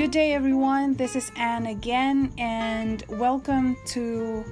Good 0.00 0.12
day, 0.12 0.32
everyone. 0.32 0.94
This 0.94 1.14
is 1.14 1.30
Anne 1.36 1.66
again, 1.66 2.32
and 2.38 3.04
welcome 3.10 3.76
to 3.88 4.42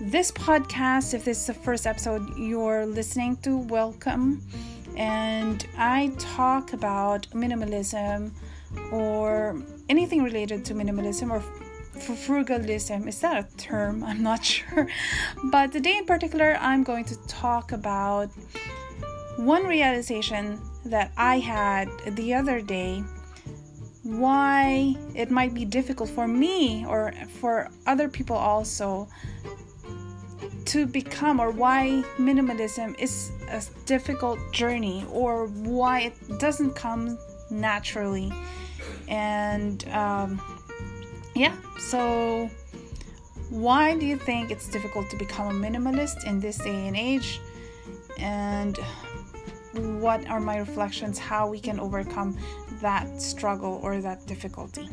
this 0.00 0.30
podcast. 0.30 1.14
If 1.14 1.24
this 1.24 1.40
is 1.40 1.46
the 1.48 1.54
first 1.54 1.84
episode 1.84 2.38
you're 2.38 2.86
listening 2.86 3.36
to, 3.38 3.58
welcome. 3.58 4.40
And 4.96 5.66
I 5.76 6.12
talk 6.18 6.74
about 6.74 7.28
minimalism 7.30 8.30
or 8.92 9.60
anything 9.88 10.22
related 10.22 10.64
to 10.66 10.74
minimalism 10.74 11.28
or 11.32 11.42
frugalism. 11.98 13.08
Is 13.08 13.18
that 13.18 13.36
a 13.36 13.56
term? 13.56 14.04
I'm 14.04 14.22
not 14.22 14.44
sure. 14.54 14.86
But 15.50 15.72
today 15.72 15.98
in 15.98 16.04
particular, 16.04 16.56
I'm 16.60 16.84
going 16.84 17.04
to 17.06 17.16
talk 17.26 17.72
about 17.72 18.28
one 19.38 19.66
realization 19.66 20.60
that 20.84 21.10
I 21.16 21.40
had 21.40 21.88
the 22.14 22.32
other 22.34 22.60
day 22.60 23.02
why 24.04 24.94
it 25.14 25.30
might 25.30 25.54
be 25.54 25.64
difficult 25.64 26.10
for 26.10 26.28
me 26.28 26.84
or 26.86 27.12
for 27.40 27.68
other 27.86 28.08
people 28.08 28.36
also 28.36 29.08
to 30.66 30.86
become 30.86 31.40
or 31.40 31.50
why 31.50 32.02
minimalism 32.18 32.98
is 33.00 33.32
a 33.50 33.62
difficult 33.86 34.38
journey 34.52 35.04
or 35.10 35.46
why 35.46 36.00
it 36.00 36.38
doesn't 36.38 36.74
come 36.74 37.18
naturally. 37.50 38.32
And 39.08 39.86
um, 39.88 40.40
yeah 41.34 41.54
so 41.78 42.48
why 43.50 43.96
do 43.98 44.06
you 44.06 44.16
think 44.16 44.50
it's 44.50 44.68
difficult 44.68 45.10
to 45.10 45.16
become 45.16 45.48
a 45.48 45.58
minimalist 45.58 46.24
in 46.26 46.40
this 46.40 46.58
day 46.58 46.86
and 46.86 46.96
age? 46.96 47.40
And 48.18 48.78
what 49.74 50.26
are 50.28 50.40
my 50.40 50.58
reflections 50.58 51.18
how 51.18 51.48
we 51.48 51.60
can 51.60 51.78
overcome 51.78 52.36
that 52.80 53.20
struggle 53.20 53.80
or 53.82 54.00
that 54.00 54.26
difficulty. 54.26 54.88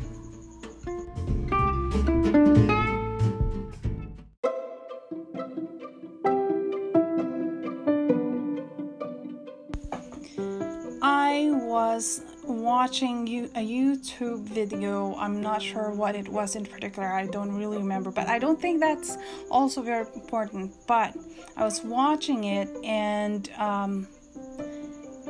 I 11.04 11.50
was 11.52 12.22
watching 12.44 13.26
you 13.26 13.46
a 13.56 13.66
YouTube 13.66 14.42
video. 14.42 15.14
I'm 15.16 15.40
not 15.40 15.60
sure 15.62 15.90
what 15.90 16.14
it 16.14 16.28
was 16.28 16.54
in 16.56 16.64
particular. 16.64 17.08
I 17.08 17.26
don't 17.26 17.52
really 17.52 17.78
remember, 17.78 18.10
but 18.10 18.28
I 18.28 18.38
don't 18.38 18.60
think 18.60 18.80
that's 18.80 19.18
also 19.50 19.82
very 19.82 20.06
important. 20.14 20.72
But 20.86 21.16
I 21.56 21.64
was 21.64 21.82
watching 21.82 22.44
it 22.44 22.68
and 22.84 23.50
um, 23.58 24.06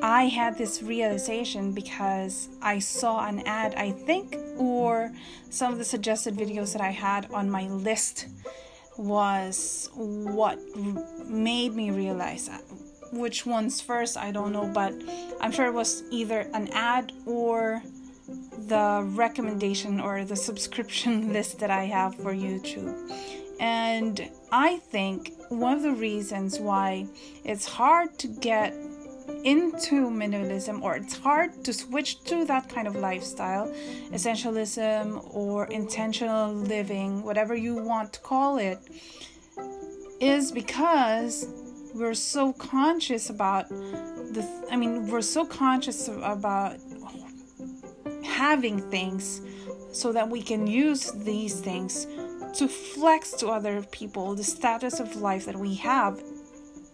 I 0.02 0.24
had 0.24 0.58
this 0.58 0.82
realization 0.82 1.70
because 1.70 2.48
I 2.60 2.80
saw 2.80 3.24
an 3.24 3.46
ad, 3.46 3.76
I 3.76 3.92
think, 3.92 4.36
or 4.58 5.12
some 5.48 5.72
of 5.72 5.78
the 5.78 5.84
suggested 5.84 6.34
videos 6.34 6.72
that 6.72 6.82
I 6.82 6.90
had 6.90 7.30
on 7.30 7.48
my 7.48 7.68
list 7.68 8.26
was 8.98 9.90
what 9.94 10.58
made 11.26 11.74
me 11.74 11.92
realize 11.92 12.48
that. 12.48 12.62
Which 13.12 13.46
one's 13.46 13.80
first, 13.80 14.16
I 14.16 14.32
don't 14.32 14.52
know, 14.52 14.66
but 14.66 14.92
I'm 15.40 15.52
sure 15.52 15.66
it 15.66 15.74
was 15.74 16.02
either 16.10 16.48
an 16.52 16.68
ad 16.72 17.12
or 17.24 17.80
the 18.66 19.04
recommendation 19.06 20.00
or 20.00 20.24
the 20.24 20.36
subscription 20.36 21.32
list 21.32 21.60
that 21.60 21.70
I 21.70 21.84
have 21.84 22.16
for 22.16 22.34
YouTube. 22.34 22.92
And 23.60 24.28
I 24.50 24.78
think 24.78 25.32
one 25.48 25.76
of 25.76 25.82
the 25.82 25.92
reasons 25.92 26.58
why 26.58 27.06
it's 27.44 27.66
hard 27.66 28.18
to 28.18 28.26
get 28.26 28.74
into 29.44 30.08
minimalism 30.08 30.82
or 30.82 30.96
it's 30.96 31.16
hard 31.18 31.64
to 31.64 31.72
switch 31.72 32.22
to 32.24 32.44
that 32.44 32.68
kind 32.68 32.86
of 32.86 32.94
lifestyle, 32.96 33.68
essentialism 34.12 35.34
or 35.34 35.66
intentional 35.66 36.52
living, 36.52 37.22
whatever 37.22 37.54
you 37.54 37.74
want 37.74 38.12
to 38.12 38.20
call 38.20 38.58
it, 38.58 38.78
is 40.20 40.52
because 40.52 41.48
we're 41.94 42.14
so 42.14 42.52
conscious 42.54 43.30
about 43.30 43.68
the 43.68 44.48
I 44.70 44.76
mean, 44.76 45.08
we're 45.08 45.20
so 45.20 45.44
conscious 45.44 46.08
about 46.08 46.76
having 48.24 48.80
things 48.90 49.42
so 49.92 50.12
that 50.12 50.28
we 50.28 50.40
can 50.42 50.66
use 50.66 51.12
these 51.12 51.60
things 51.60 52.06
to 52.54 52.68
flex 52.68 53.32
to 53.32 53.48
other 53.48 53.82
people 53.90 54.34
the 54.34 54.44
status 54.44 55.00
of 55.00 55.16
life 55.16 55.44
that 55.46 55.56
we 55.56 55.74
have 55.74 56.22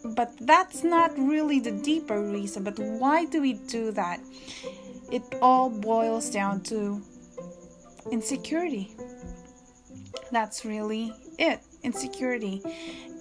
but 0.04 0.32
that's 0.40 0.84
not 0.84 1.16
really 1.18 1.60
the 1.60 1.72
deeper 1.72 2.20
reason. 2.20 2.64
But 2.64 2.78
why 2.78 3.24
do 3.24 3.40
we 3.40 3.54
do 3.54 3.90
that? 3.92 4.20
It 5.10 5.22
all 5.40 5.70
boils 5.70 6.30
down 6.30 6.60
to 6.64 7.02
insecurity. 8.10 8.94
That's 10.30 10.64
really 10.64 11.12
it 11.38 11.60
insecurity. 11.82 12.62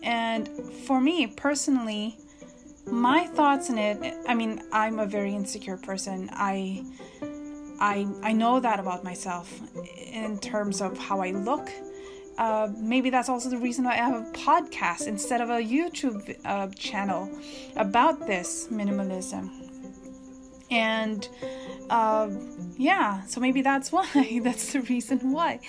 And 0.04 0.48
for 0.86 1.02
me 1.02 1.28
personally, 1.28 2.18
my 2.90 3.26
thoughts 3.28 3.70
on 3.70 3.78
it 3.78 4.16
i 4.28 4.34
mean 4.34 4.62
i'm 4.72 5.00
a 5.00 5.06
very 5.06 5.36
insecure 5.36 5.76
person 5.76 6.30
i 6.32 6.82
i 7.80 8.08
i 8.24 8.32
know 8.32 8.60
that 8.62 8.80
about 8.80 9.04
myself 9.04 9.60
in 9.98 10.40
terms 10.40 10.82
of 10.82 10.98
how 10.98 11.20
i 11.20 11.32
look 11.32 11.70
uh, 12.38 12.70
maybe 12.78 13.10
that's 13.10 13.30
also 13.30 13.50
the 13.50 13.58
reason 13.58 13.86
why 13.86 13.94
I 13.94 13.96
have 13.96 14.16
a 14.16 14.32
podcast 14.32 15.08
instead 15.08 15.42
of 15.42 15.50
a 15.50 15.60
YouTube 15.60 16.38
uh, 16.46 16.68
channel 16.76 17.30
about 17.76 18.28
this 18.28 18.68
minimalism. 18.72 19.50
And 20.70 21.28
uh, 21.90 22.30
yeah, 22.78 23.24
so 23.26 23.40
maybe 23.42 23.62
that's 23.62 23.92
why. 23.96 24.40
that's 24.44 24.74
the 24.74 24.82
reason 24.82 25.32
why. 25.32 25.60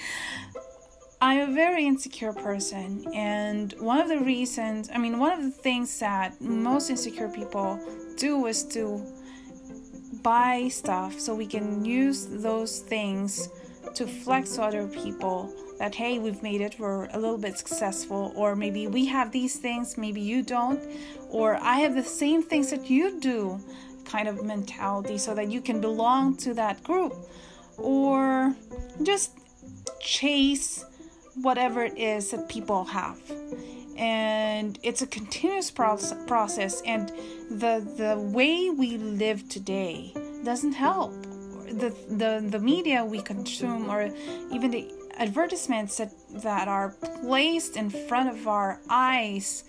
I'm 1.21 1.51
a 1.51 1.53
very 1.53 1.85
insecure 1.85 2.33
person, 2.33 3.05
and 3.13 3.75
one 3.81 3.99
of 4.01 4.09
the 4.09 4.21
reasons, 4.21 4.89
I 4.95 4.99
mean, 4.99 5.19
one 5.19 5.33
of 5.33 5.43
the 5.43 5.51
things 5.51 5.99
that 5.99 6.41
most 6.41 6.91
insecure 6.91 7.29
people 7.29 7.81
do 8.17 8.47
is 8.47 8.63
to 8.67 9.05
buy 10.23 10.69
stuff 10.69 11.19
so 11.19 11.35
we 11.35 11.47
can 11.47 11.85
use 11.85 12.27
those 12.27 12.79
things 12.81 13.49
to 13.95 14.07
flex 14.07 14.55
to 14.57 14.63
other 14.63 14.87
people 14.87 15.53
that 15.79 15.95
hey 15.95 16.19
we've 16.19 16.43
made 16.43 16.61
it 16.61 16.79
we're 16.79 17.07
a 17.13 17.19
little 17.19 17.39
bit 17.39 17.57
successful 17.57 18.33
or 18.35 18.55
maybe 18.55 18.87
we 18.87 19.07
have 19.07 19.33
these 19.33 19.57
things 19.57 19.97
maybe 19.97 20.21
you 20.21 20.43
don't 20.43 20.81
or 21.31 21.57
i 21.57 21.77
have 21.77 21.95
the 21.95 22.03
same 22.03 22.43
things 22.43 22.71
that 22.71 22.91
you 22.91 23.19
do 23.21 23.61
kind 24.05 24.29
of 24.29 24.43
mentality 24.43 25.19
so 25.19 25.35
that 25.35 25.51
you 25.51 25.61
can 25.61 25.81
belong 25.81 26.37
to 26.37 26.55
that 26.55 26.83
group 26.83 27.15
or 27.77 28.55
just 29.03 29.39
chase 30.01 30.85
whatever 31.43 31.85
it 31.85 31.97
is 31.97 32.31
that 32.31 32.49
people 32.49 32.85
have. 32.85 33.21
And 33.97 34.79
it's 34.83 35.03
a 35.03 35.07
continuous 35.07 35.71
process 35.71 36.83
and 36.87 37.11
the 37.51 37.85
the 37.97 38.17
way 38.19 38.71
we 38.71 38.97
live 38.97 39.49
today 39.49 40.15
doesn't 40.45 40.75
help. 40.75 41.13
The 41.67 41.95
the 42.09 42.47
the 42.49 42.61
media 42.61 43.05
we 43.05 43.21
consume 43.21 43.91
or 43.91 44.11
even 44.53 44.71
the 44.71 44.93
advertisements 45.19 45.97
that, 45.99 46.13
that 46.31 46.69
are 46.69 46.91
placed 47.23 47.77
in 47.77 47.91
front 47.91 48.29
of 48.29 48.47
our 48.47 48.81
eyes 48.89 49.65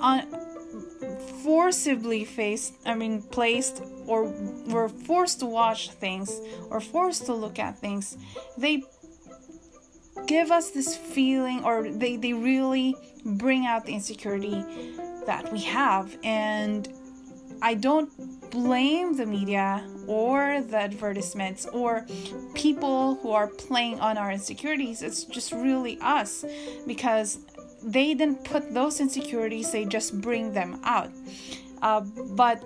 on 0.00 0.22
forcibly 1.42 2.24
faced 2.24 2.74
i 2.84 2.94
mean 2.94 3.22
placed 3.22 3.82
or 4.06 4.24
we're 4.66 4.88
forced 4.88 5.38
to 5.40 5.46
watch 5.46 5.90
things 5.90 6.40
or 6.70 6.80
forced 6.80 7.24
to 7.26 7.32
look 7.32 7.58
at 7.58 7.78
things 7.78 8.16
they 8.58 8.82
give 10.26 10.50
us 10.50 10.70
this 10.70 10.96
feeling 10.96 11.64
or 11.64 11.88
they, 11.88 12.16
they 12.16 12.32
really 12.32 12.96
bring 13.24 13.66
out 13.66 13.86
the 13.86 13.92
insecurity 13.92 14.64
that 15.26 15.52
we 15.52 15.60
have. 15.60 16.16
And 16.24 16.88
I 17.62 17.74
don't 17.74 18.10
blame 18.50 19.16
the 19.16 19.26
media 19.26 19.86
or 20.06 20.62
the 20.62 20.76
advertisements 20.76 21.66
or 21.66 22.06
people 22.54 23.16
who 23.16 23.30
are 23.30 23.48
playing 23.48 24.00
on 24.00 24.16
our 24.18 24.30
insecurities. 24.30 25.02
It's 25.02 25.24
just 25.24 25.52
really 25.52 25.98
us 26.00 26.44
because 26.86 27.38
they 27.82 28.14
didn't 28.14 28.44
put 28.44 28.72
those 28.74 29.00
insecurities, 29.00 29.72
they 29.72 29.84
just 29.84 30.20
bring 30.20 30.52
them 30.52 30.80
out. 30.82 31.10
Uh, 31.82 32.00
but 32.00 32.62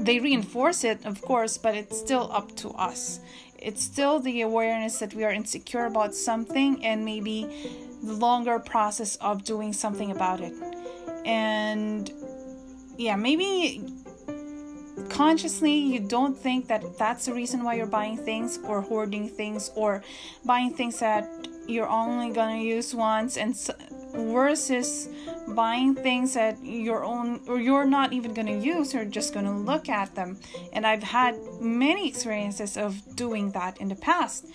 they 0.00 0.20
reinforce 0.20 0.84
it, 0.84 1.04
of 1.04 1.20
course, 1.22 1.58
but 1.58 1.74
it's 1.74 1.98
still 1.98 2.30
up 2.32 2.54
to 2.56 2.70
us. 2.70 3.20
It's 3.58 3.82
still 3.82 4.20
the 4.20 4.42
awareness 4.42 4.98
that 5.00 5.14
we 5.14 5.24
are 5.24 5.32
insecure 5.32 5.86
about 5.86 6.14
something 6.14 6.84
and 6.84 7.04
maybe 7.04 7.46
the 8.02 8.12
longer 8.12 8.58
process 8.58 9.16
of 9.16 9.44
doing 9.44 9.72
something 9.72 10.10
about 10.10 10.40
it. 10.40 10.54
And 11.24 12.10
yeah, 12.96 13.16
maybe 13.16 13.82
consciously 15.18 15.76
you 15.76 15.98
don't 15.98 16.38
think 16.38 16.68
that 16.68 16.96
that's 16.96 17.26
the 17.26 17.34
reason 17.34 17.64
why 17.64 17.74
you're 17.74 17.94
buying 18.00 18.16
things 18.16 18.60
or 18.62 18.80
hoarding 18.80 19.28
things 19.28 19.68
or 19.74 20.00
buying 20.44 20.72
things 20.72 21.00
that 21.00 21.28
you're 21.66 21.88
only 21.88 22.30
gonna 22.30 22.62
use 22.62 22.94
once 22.94 23.36
and 23.36 23.52
versus 24.14 25.08
buying 25.48 25.92
things 25.92 26.34
that 26.34 26.56
your 26.62 27.02
own 27.02 27.40
or 27.48 27.58
you're 27.58 27.84
not 27.84 28.12
even 28.12 28.32
to 28.46 28.56
use 28.56 28.94
you're 28.94 29.04
just 29.04 29.32
to 29.44 29.50
look 29.50 29.88
at 29.88 30.14
them. 30.14 30.38
And 30.72 30.86
i've 30.86 31.02
had 31.02 31.34
many 31.60 32.06
experiences 32.06 32.76
of 32.76 32.92
doing 33.16 33.50
that 33.58 33.80
in 33.80 33.88
the 33.88 33.96
past. 33.96 34.46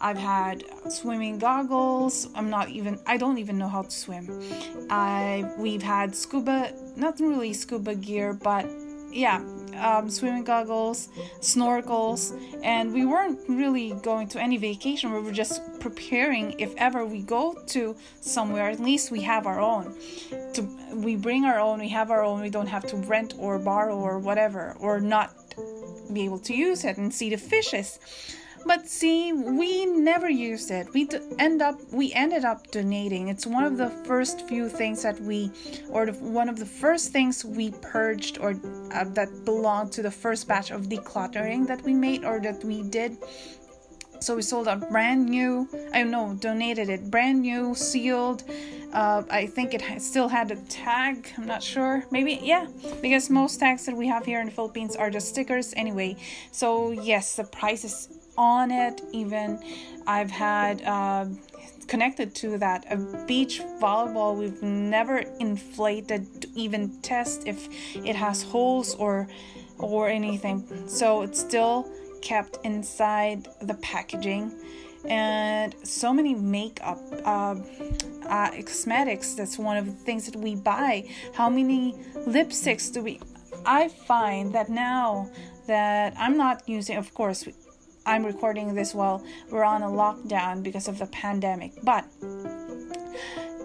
I've 0.00 0.18
had 0.18 0.64
swimming 0.88 1.38
goggles. 1.40 2.28
I'm 2.36 2.48
not 2.48 2.68
even 2.68 3.00
i 3.08 3.16
don't 3.16 3.38
even 3.38 3.58
know 3.58 3.68
how 3.68 3.82
to 3.82 3.90
swim. 3.90 4.24
I 4.88 5.50
we've 5.58 5.82
had 5.82 6.14
scuba 6.14 6.72
not 6.94 7.18
really 7.18 7.52
scuba 7.52 7.96
gear 7.96 8.32
but 8.32 8.66
yeah 9.10 9.42
um, 9.82 10.08
swimming 10.08 10.44
goggles, 10.44 11.08
snorkels, 11.40 12.32
and 12.62 12.92
we 12.92 13.04
weren't 13.04 13.40
really 13.48 13.92
going 14.02 14.28
to 14.28 14.40
any 14.40 14.56
vacation. 14.56 15.12
We 15.12 15.20
were 15.20 15.32
just 15.32 15.60
preparing 15.80 16.58
if 16.58 16.72
ever 16.76 17.04
we 17.04 17.22
go 17.22 17.58
to 17.68 17.96
somewhere, 18.20 18.70
at 18.70 18.80
least 18.80 19.10
we 19.10 19.20
have 19.22 19.46
our 19.46 19.60
own. 19.60 19.94
To 20.54 20.62
we 20.94 21.16
bring 21.16 21.44
our 21.44 21.58
own, 21.58 21.80
we 21.80 21.88
have 21.88 22.10
our 22.10 22.22
own. 22.22 22.40
We 22.40 22.50
don't 22.50 22.68
have 22.68 22.86
to 22.88 22.96
rent 22.96 23.34
or 23.38 23.58
borrow 23.58 23.96
or 23.96 24.18
whatever, 24.18 24.76
or 24.78 25.00
not 25.00 25.34
be 26.12 26.24
able 26.24 26.38
to 26.40 26.54
use 26.54 26.84
it 26.84 26.96
and 26.96 27.12
see 27.12 27.30
the 27.30 27.36
fishes. 27.36 27.98
But 28.64 28.88
see, 28.88 29.32
we 29.32 29.86
never 29.86 30.28
used 30.28 30.70
it. 30.70 30.92
We 30.94 31.08
end 31.38 31.62
up 31.62 31.80
we 31.90 32.12
ended 32.12 32.44
up 32.44 32.70
donating. 32.70 33.28
It's 33.28 33.46
one 33.46 33.64
of 33.64 33.76
the 33.76 33.90
first 34.04 34.46
few 34.48 34.68
things 34.68 35.02
that 35.02 35.20
we, 35.20 35.50
or 35.90 36.06
one 36.06 36.48
of 36.48 36.58
the 36.58 36.66
first 36.66 37.12
things 37.12 37.44
we 37.44 37.70
purged 37.82 38.38
or 38.38 38.50
uh, 38.94 39.04
that 39.14 39.44
belonged 39.44 39.92
to 39.92 40.02
the 40.02 40.10
first 40.10 40.46
batch 40.46 40.70
of 40.70 40.82
decluttering 40.82 41.66
that 41.66 41.82
we 41.82 41.94
made 41.94 42.24
or 42.24 42.40
that 42.40 42.64
we 42.64 42.82
did. 42.82 43.16
So 44.20 44.36
we 44.36 44.42
sold 44.42 44.68
a 44.68 44.76
brand 44.76 45.28
new. 45.28 45.68
I 45.92 46.02
don't 46.02 46.12
know 46.12 46.34
donated 46.38 46.88
it 46.88 47.10
brand 47.10 47.42
new 47.42 47.74
sealed. 47.74 48.44
Uh, 48.92 49.22
I 49.30 49.46
think 49.46 49.72
it 49.72 49.82
still 50.02 50.28
had 50.28 50.50
a 50.50 50.56
tag. 50.68 51.32
I'm 51.38 51.46
not 51.46 51.62
sure. 51.62 52.04
Maybe, 52.10 52.38
yeah, 52.42 52.66
because 53.00 53.30
most 53.30 53.58
tags 53.58 53.86
that 53.86 53.96
we 53.96 54.06
have 54.06 54.26
here 54.26 54.38
in 54.40 54.46
the 54.46 54.52
Philippines 54.52 54.96
are 54.96 55.10
just 55.10 55.28
stickers 55.28 55.72
anyway. 55.76 56.16
So, 56.50 56.90
yes, 56.90 57.36
the 57.36 57.44
price 57.44 57.84
is 57.84 58.08
on 58.36 58.70
it. 58.70 59.00
Even 59.12 59.58
i've 60.06 60.30
had 60.30 60.82
uh, 60.82 61.26
connected 61.86 62.34
to 62.36 62.58
that. 62.58 62.84
A 62.90 62.96
beach 63.26 63.60
volleyball 63.80 64.36
we've 64.36 64.62
never 64.62 65.18
inflated 65.40 66.42
to 66.42 66.48
even 66.54 67.00
test 67.02 67.46
if 67.46 67.68
it 67.94 68.16
has 68.16 68.42
holes 68.42 68.94
or 68.96 69.28
or 69.78 70.08
anything. 70.08 70.66
So 70.86 71.22
it's 71.22 71.40
still 71.40 71.90
kept 72.20 72.58
inside 72.64 73.48
the 73.60 73.74
packaging. 73.74 74.52
And 75.04 75.74
so 75.82 76.12
many 76.12 76.32
makeup 76.34 77.00
uh, 77.24 77.56
uh, 78.28 78.50
cosmetics 78.62 79.34
that's 79.34 79.58
one 79.58 79.76
of 79.76 79.86
the 79.86 79.92
things 79.92 80.26
that 80.26 80.36
we 80.36 80.54
buy. 80.54 81.08
How 81.34 81.50
many 81.50 81.94
lipsticks 82.26 82.92
do 82.92 83.02
we 83.02 83.18
i 83.66 83.88
find 83.88 84.52
that 84.52 84.68
now 84.68 85.30
that 85.66 86.14
i'm 86.18 86.36
not 86.36 86.68
using 86.68 86.96
of 86.96 87.12
course 87.14 87.46
I'm 88.04 88.24
recording 88.24 88.74
this 88.74 88.94
while 88.94 89.24
we're 89.50 89.64
on 89.64 89.82
a 89.82 89.86
lockdown 89.86 90.62
because 90.62 90.88
of 90.88 90.98
the 90.98 91.06
pandemic. 91.06 91.72
But 91.82 92.04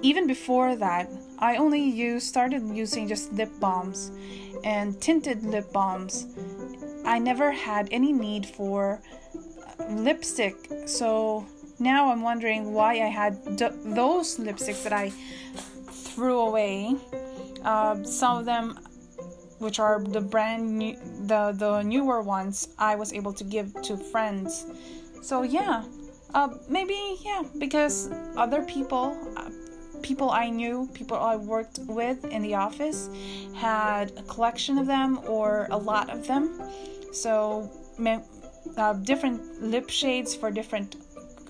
even 0.02 0.28
before 0.28 0.76
that, 0.76 1.10
I 1.40 1.58
only 1.58 1.82
used 1.82 2.28
started 2.28 2.64
using 2.70 3.08
just 3.08 3.34
lip 3.34 3.50
balms 3.60 4.12
and 4.64 5.00
tinted 5.02 5.44
lip 5.44 5.72
balms. 5.74 6.28
I 7.06 7.20
never 7.20 7.52
had 7.52 7.88
any 7.92 8.14
need 8.14 8.46
for 8.46 9.02
lipstick. 9.90 10.56
So 10.86 11.46
now 11.80 12.12
I'm 12.12 12.22
wondering 12.22 12.74
why 12.74 12.94
I 12.94 13.10
had 13.10 13.58
d- 13.58 13.70
those 13.86 14.38
lipsticks 14.38 14.84
that 14.84 14.94
I 14.94 15.12
threw 15.90 16.40
away. 16.40 16.96
Uh, 17.64 18.04
some 18.04 18.38
of 18.38 18.46
them 18.46 18.80
which 19.60 19.80
are 19.80 20.04
the 20.04 20.22
brand 20.22 20.78
new 20.78 20.96
the 21.26 21.54
the 21.58 21.82
newer 21.82 22.22
ones 22.22 22.70
i 22.78 22.96
was 22.96 23.14
able 23.14 23.34
to 23.34 23.44
give 23.44 23.74
to 23.82 23.98
friends. 23.98 24.66
So 25.22 25.44
yeah. 25.44 25.84
Uh, 26.34 26.50
maybe 26.68 27.18
yeah 27.24 27.42
because 27.58 28.12
other 28.36 28.62
people 28.64 29.18
uh, 29.38 29.50
people 30.02 30.30
i 30.30 30.50
knew 30.50 30.88
people 30.94 31.18
i 31.18 31.38
worked 31.38 31.80
with 31.88 32.26
in 32.26 32.42
the 32.42 32.54
office 32.54 33.10
had 33.56 34.12
a 34.18 34.24
collection 34.24 34.78
of 34.78 34.86
them 34.86 35.20
or 35.26 35.68
a 35.72 35.78
lot 35.78 36.10
of 36.10 36.28
them. 36.28 36.62
So 37.14 37.72
uh, 38.78 38.94
different 38.94 39.62
lip 39.62 39.90
shades 39.90 40.36
for 40.36 40.52
different 40.52 40.98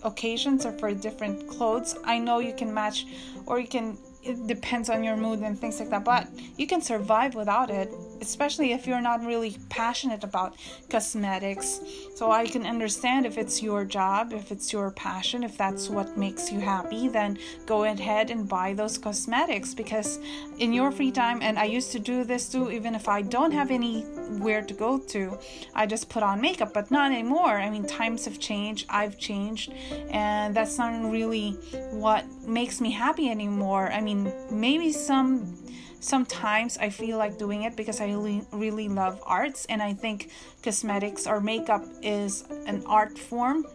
occasions 0.04 0.66
or 0.66 0.72
for 0.74 0.94
different 0.94 1.48
clothes. 1.48 1.96
I 2.04 2.20
know 2.20 2.40
you 2.40 2.54
can 2.54 2.74
match 2.74 3.06
or 3.46 3.60
you 3.60 3.68
can 3.68 3.98
it 4.28 4.48
depends 4.48 4.90
on 4.90 5.04
your 5.04 5.16
mood 5.16 5.40
and 5.40 5.60
things 5.60 5.80
like 5.80 5.90
that 5.90 6.04
but 6.04 6.28
you 6.58 6.68
can 6.68 6.82
survive 6.82 7.36
without 7.36 7.70
it 7.70 7.90
especially 8.22 8.72
if 8.72 8.88
you're 8.88 9.02
not 9.02 9.26
really 9.26 9.58
passionate 9.70 10.24
about 10.24 10.56
cosmetics. 10.90 11.80
So 12.16 12.32
i 12.32 12.46
can 12.48 12.66
understand 12.66 13.26
if 13.26 13.38
it's 13.38 13.62
your 13.62 13.86
job 13.86 14.34
if 14.34 14.52
it's 14.52 14.74
your 14.74 14.92
passion 14.92 15.44
if 15.44 15.58
that's 15.58 15.90
what 15.90 16.18
makes 16.18 16.52
you 16.52 16.60
happy 16.60 17.08
then 17.08 17.38
go 17.66 17.84
ahead 17.84 18.32
and 18.32 18.48
buy 18.48 18.74
those 18.74 18.98
cosmetics. 18.98 19.74
Because 19.74 20.20
in 20.58 20.74
your 20.74 20.92
free 20.92 21.12
time 21.12 21.40
and 21.42 21.60
i 21.60 21.66
used 21.66 21.92
to 21.92 22.00
do 22.00 22.24
this 22.24 22.50
too 22.50 22.72
even 22.72 22.96
if 22.96 23.08
i 23.08 23.22
don't 23.22 23.52
have 23.52 23.72
anywhere 23.72 24.62
to 24.62 24.74
go 24.74 24.98
to 24.98 25.38
i 25.76 25.86
just 25.86 26.10
put 26.10 26.24
on 26.24 26.42
makeup 26.42 26.74
but 26.74 26.90
not 26.92 27.12
anymore. 27.12 27.58
I 27.60 27.70
mean 27.70 27.86
times 27.86 28.26
have 28.26 28.40
changed 28.40 28.86
i've 28.90 29.18
changed 29.18 29.72
and 30.10 30.56
that's 30.56 30.78
not 30.78 31.12
really 31.12 31.52
what 31.92 32.26
makes 32.48 32.82
me 32.82 32.92
happy 32.92 33.30
anymore. 33.30 33.92
I 33.92 34.02
mean 34.02 34.32
maybe 34.50 34.92
some 34.92 35.58
sometimes 36.00 36.78
I 36.78 36.90
feel 36.90 37.18
like 37.18 37.38
doing 37.38 37.64
it 37.64 37.76
because 37.76 38.02
I 38.02 38.08
really, 38.08 38.44
really 38.52 38.88
love 38.88 39.22
arts, 39.26 39.66
and 39.70 39.82
I 39.82 39.94
think 39.94 40.30
cosmetics 40.64 41.28
or 41.28 41.40
makeup 41.40 41.84
is 42.02 42.44
an 42.66 42.84
art 42.86 43.18
form, 43.18 43.66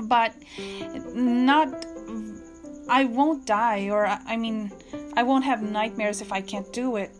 but 0.00 0.34
not. 1.14 1.86
I 2.86 3.04
won't 3.04 3.46
die, 3.46 3.88
or 3.88 4.06
I 4.06 4.36
mean, 4.36 4.70
I 5.16 5.22
won't 5.22 5.44
have 5.44 5.62
nightmares 5.62 6.20
if 6.20 6.32
I 6.32 6.42
can't 6.42 6.70
do 6.72 6.96
it. 6.96 7.10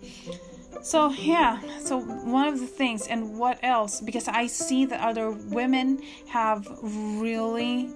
So, 0.83 1.11
yeah, 1.13 1.61
so 1.81 1.99
one 2.01 2.47
of 2.47 2.61
the 2.61 2.67
things, 2.67 3.07
and 3.07 3.39
what 3.39 3.59
else? 3.63 4.03
Because 4.03 4.29
I 4.29 4.47
see 4.47 4.85
that 4.85 5.01
other 5.01 5.31
women 5.31 6.03
have 6.29 6.69
really 6.83 7.89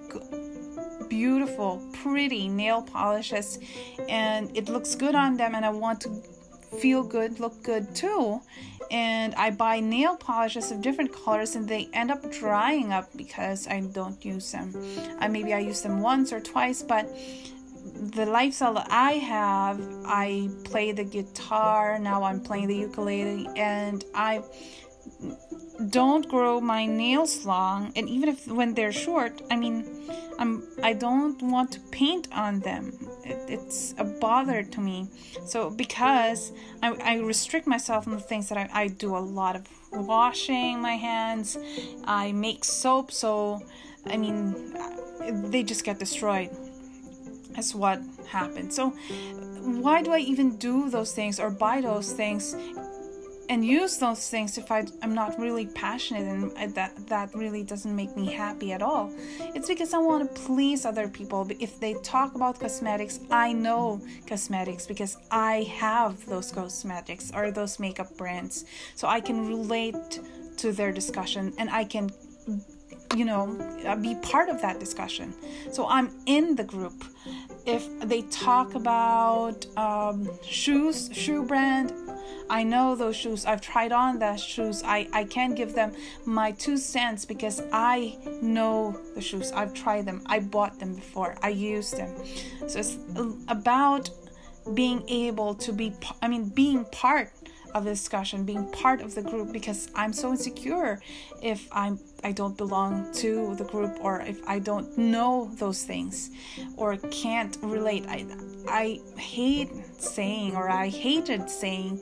beautiful, 1.07 1.87
pretty 1.93 2.47
nail 2.47 2.81
polishes, 2.81 3.59
and 4.07 4.49
it 4.57 4.69
looks 4.69 4.95
good 4.95 5.13
on 5.13 5.37
them, 5.37 5.53
and 5.53 5.63
I 5.63 5.69
want 5.69 6.01
to 6.01 6.23
feel 6.79 7.03
good, 7.03 7.39
look 7.39 7.63
good 7.63 7.95
too. 7.95 8.41
And 8.91 9.35
I 9.35 9.51
buy 9.51 9.79
nail 9.79 10.15
polishes 10.15 10.71
of 10.71 10.81
different 10.81 11.13
colors, 11.13 11.55
and 11.55 11.67
they 11.67 11.89
end 11.93 12.09
up 12.11 12.31
drying 12.31 12.91
up 12.91 13.09
because 13.15 13.67
I 13.67 13.81
don't 13.81 14.23
use 14.25 14.51
them. 14.51 14.73
I 15.19 15.27
maybe 15.27 15.53
I 15.53 15.59
use 15.59 15.81
them 15.81 16.01
once 16.01 16.33
or 16.33 16.39
twice, 16.39 16.81
but 16.81 17.07
the 17.93 18.25
lifestyle 18.25 18.73
that 18.73 18.87
I 18.89 19.13
have, 19.13 19.79
I 20.05 20.49
play 20.63 20.91
the 20.91 21.03
guitar. 21.03 21.99
Now 21.99 22.23
I'm 22.23 22.41
playing 22.41 22.67
the 22.67 22.77
ukulele, 22.77 23.47
and 23.55 24.03
I 24.15 24.41
don't 25.89 26.27
grow 26.27 26.59
my 26.59 26.85
nails 26.85 27.45
long 27.45 27.91
and 27.95 28.09
even 28.09 28.27
if 28.27 28.47
when 28.47 28.73
they're 28.73 28.91
short 28.91 29.41
i 29.49 29.55
mean 29.55 29.85
i'm 30.37 30.61
i 30.83 30.91
don't 30.91 31.41
want 31.41 31.71
to 31.71 31.79
paint 31.91 32.27
on 32.33 32.59
them 32.59 32.91
it, 33.29 33.39
it's 33.47 33.93
a 33.97 34.03
bother 34.03 34.63
to 34.63 34.79
me. 34.79 35.07
So 35.45 35.69
because 35.69 36.51
I, 36.81 36.93
I 37.03 37.17
restrict 37.19 37.67
myself 37.67 38.07
on 38.07 38.13
the 38.13 38.19
things 38.19 38.49
that 38.49 38.57
I, 38.57 38.69
I 38.73 38.87
do 38.87 39.15
a 39.15 39.19
lot 39.19 39.55
of 39.55 39.67
washing 39.91 40.81
my 40.81 40.95
hands. 40.95 41.57
I 42.05 42.31
make 42.31 42.63
soap 42.63 43.11
so 43.11 43.61
i 44.05 44.17
mean 44.17 44.73
they 45.51 45.63
just 45.63 45.83
get 45.83 45.99
destroyed. 45.99 46.49
That's 47.51 47.75
what 47.75 47.99
happens 48.27 48.75
so 48.75 48.93
why 49.85 50.01
do 50.01 50.11
i 50.11 50.19
even 50.19 50.55
do 50.57 50.89
those 50.89 51.11
things 51.13 51.39
or 51.39 51.49
buy 51.49 51.81
those 51.81 52.13
things 52.13 52.55
and 53.49 53.65
use 53.65 53.97
those 53.97 54.29
things 54.29 54.57
if 54.59 54.71
I, 54.71 54.85
am 55.01 55.15
not 55.15 55.37
really 55.39 55.65
passionate 55.65 56.27
and 56.55 56.75
that 56.75 56.95
that 57.07 57.33
really 57.33 57.63
doesn't 57.63 57.95
make 57.95 58.15
me 58.15 58.31
happy 58.31 58.71
at 58.71 58.83
all. 58.83 59.11
It's 59.55 59.67
because 59.67 59.93
I 59.93 59.97
want 59.97 60.23
to 60.23 60.41
please 60.41 60.85
other 60.85 61.07
people. 61.07 61.49
If 61.59 61.79
they 61.79 61.95
talk 61.95 62.35
about 62.35 62.59
cosmetics, 62.59 63.19
I 63.31 63.51
know 63.53 64.01
cosmetics 64.27 64.85
because 64.85 65.17
I 65.31 65.63
have 65.77 66.23
those 66.27 66.51
cosmetics 66.51 67.31
or 67.33 67.49
those 67.49 67.79
makeup 67.79 68.15
brands, 68.17 68.65
so 68.95 69.07
I 69.07 69.19
can 69.19 69.47
relate 69.47 70.19
to 70.57 70.71
their 70.71 70.91
discussion 70.91 71.53
and 71.57 71.69
I 71.69 71.85
can 71.85 72.11
you 73.15 73.25
know 73.25 73.47
be 74.01 74.13
part 74.21 74.49
of 74.49 74.61
that 74.61 74.79
discussion 74.79 75.33
so 75.71 75.87
i'm 75.87 76.11
in 76.27 76.55
the 76.55 76.63
group 76.63 77.03
if 77.65 77.87
they 78.01 78.21
talk 78.23 78.75
about 78.75 79.65
um, 79.77 80.29
shoes 80.43 81.09
shoe 81.11 81.43
brand 81.43 81.91
I 82.49 82.63
know 82.63 82.95
those 82.95 83.15
shoes. 83.15 83.45
I've 83.45 83.61
tried 83.61 83.91
on 83.91 84.19
those 84.19 84.43
shoes. 84.43 84.81
I, 84.83 85.07
I 85.13 85.23
can't 85.23 85.55
give 85.55 85.75
them 85.75 85.93
my 86.25 86.51
two 86.51 86.77
cents 86.77 87.25
because 87.25 87.61
I 87.71 88.17
know 88.41 88.99
the 89.15 89.21
shoes. 89.21 89.51
I've 89.51 89.73
tried 89.73 90.05
them. 90.05 90.23
I 90.25 90.39
bought 90.39 90.79
them 90.79 90.95
before. 90.95 91.35
I 91.43 91.49
used 91.49 91.97
them. 91.97 92.15
So 92.67 92.79
it's 92.79 92.97
about 93.47 94.09
being 94.73 95.03
able 95.07 95.55
to 95.55 95.73
be 95.73 95.93
i 96.21 96.27
mean 96.27 96.47
being 96.49 96.85
part 96.85 97.31
of 97.75 97.83
the 97.83 97.91
discussion 97.91 98.43
being 98.43 98.69
part 98.71 99.01
of 99.01 99.15
the 99.15 99.21
group 99.21 99.51
because 99.51 99.89
i'm 99.95 100.13
so 100.13 100.31
insecure 100.31 100.99
if 101.41 101.67
i'm 101.71 101.99
i 102.23 102.31
don't 102.31 102.57
belong 102.57 103.11
to 103.13 103.55
the 103.55 103.63
group 103.63 103.97
or 104.01 104.21
if 104.21 104.39
i 104.47 104.59
don't 104.59 104.97
know 104.97 105.49
those 105.55 105.83
things 105.83 106.31
or 106.77 106.97
can't 107.11 107.57
relate 107.61 108.05
i 108.07 108.25
i 108.69 108.99
hate 109.17 109.69
saying 109.97 110.55
or 110.55 110.69
i 110.69 110.87
hated 110.87 111.49
saying 111.49 112.01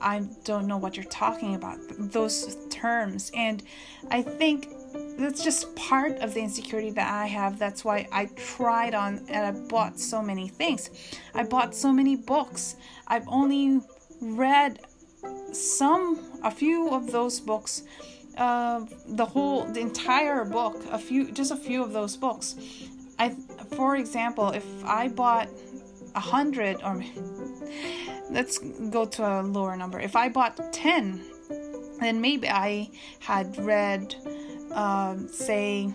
i 0.00 0.22
don't 0.44 0.66
know 0.66 0.76
what 0.76 0.96
you're 0.96 1.04
talking 1.06 1.54
about 1.54 1.78
those 1.98 2.56
terms 2.70 3.30
and 3.34 3.62
i 4.10 4.22
think 4.22 4.68
that's 5.18 5.42
just 5.42 5.74
part 5.76 6.18
of 6.18 6.34
the 6.34 6.40
insecurity 6.40 6.90
that 6.90 7.10
I 7.10 7.26
have. 7.26 7.58
That's 7.58 7.84
why 7.84 8.06
I 8.12 8.26
tried 8.36 8.94
on 8.94 9.24
and 9.28 9.46
I 9.46 9.50
bought 9.68 9.98
so 9.98 10.22
many 10.22 10.48
things. 10.48 10.90
I 11.34 11.42
bought 11.42 11.74
so 11.74 11.92
many 11.92 12.16
books. 12.16 12.76
I've 13.06 13.26
only 13.28 13.80
read 14.20 14.80
some, 15.52 16.40
a 16.42 16.50
few 16.50 16.90
of 16.90 17.12
those 17.12 17.40
books. 17.40 17.82
Uh, 18.36 18.84
the 19.06 19.24
whole, 19.24 19.64
the 19.64 19.80
entire 19.80 20.44
book, 20.44 20.84
a 20.90 20.98
few, 20.98 21.32
just 21.32 21.50
a 21.50 21.56
few 21.56 21.82
of 21.82 21.92
those 21.92 22.16
books. 22.16 22.54
I, 23.18 23.30
for 23.74 23.96
example, 23.96 24.50
if 24.50 24.66
I 24.84 25.08
bought 25.08 25.48
a 26.16 26.20
hundred, 26.20 26.82
or 26.82 27.04
let's 28.30 28.58
go 28.58 29.04
to 29.04 29.22
a 29.22 29.42
lower 29.42 29.76
number. 29.76 30.00
If 30.00 30.16
I 30.16 30.28
bought 30.28 30.72
ten, 30.72 31.22
then 32.00 32.20
maybe 32.20 32.48
I 32.48 32.90
had 33.20 33.56
read 33.58 34.14
um, 34.72 35.28
say 35.28 35.92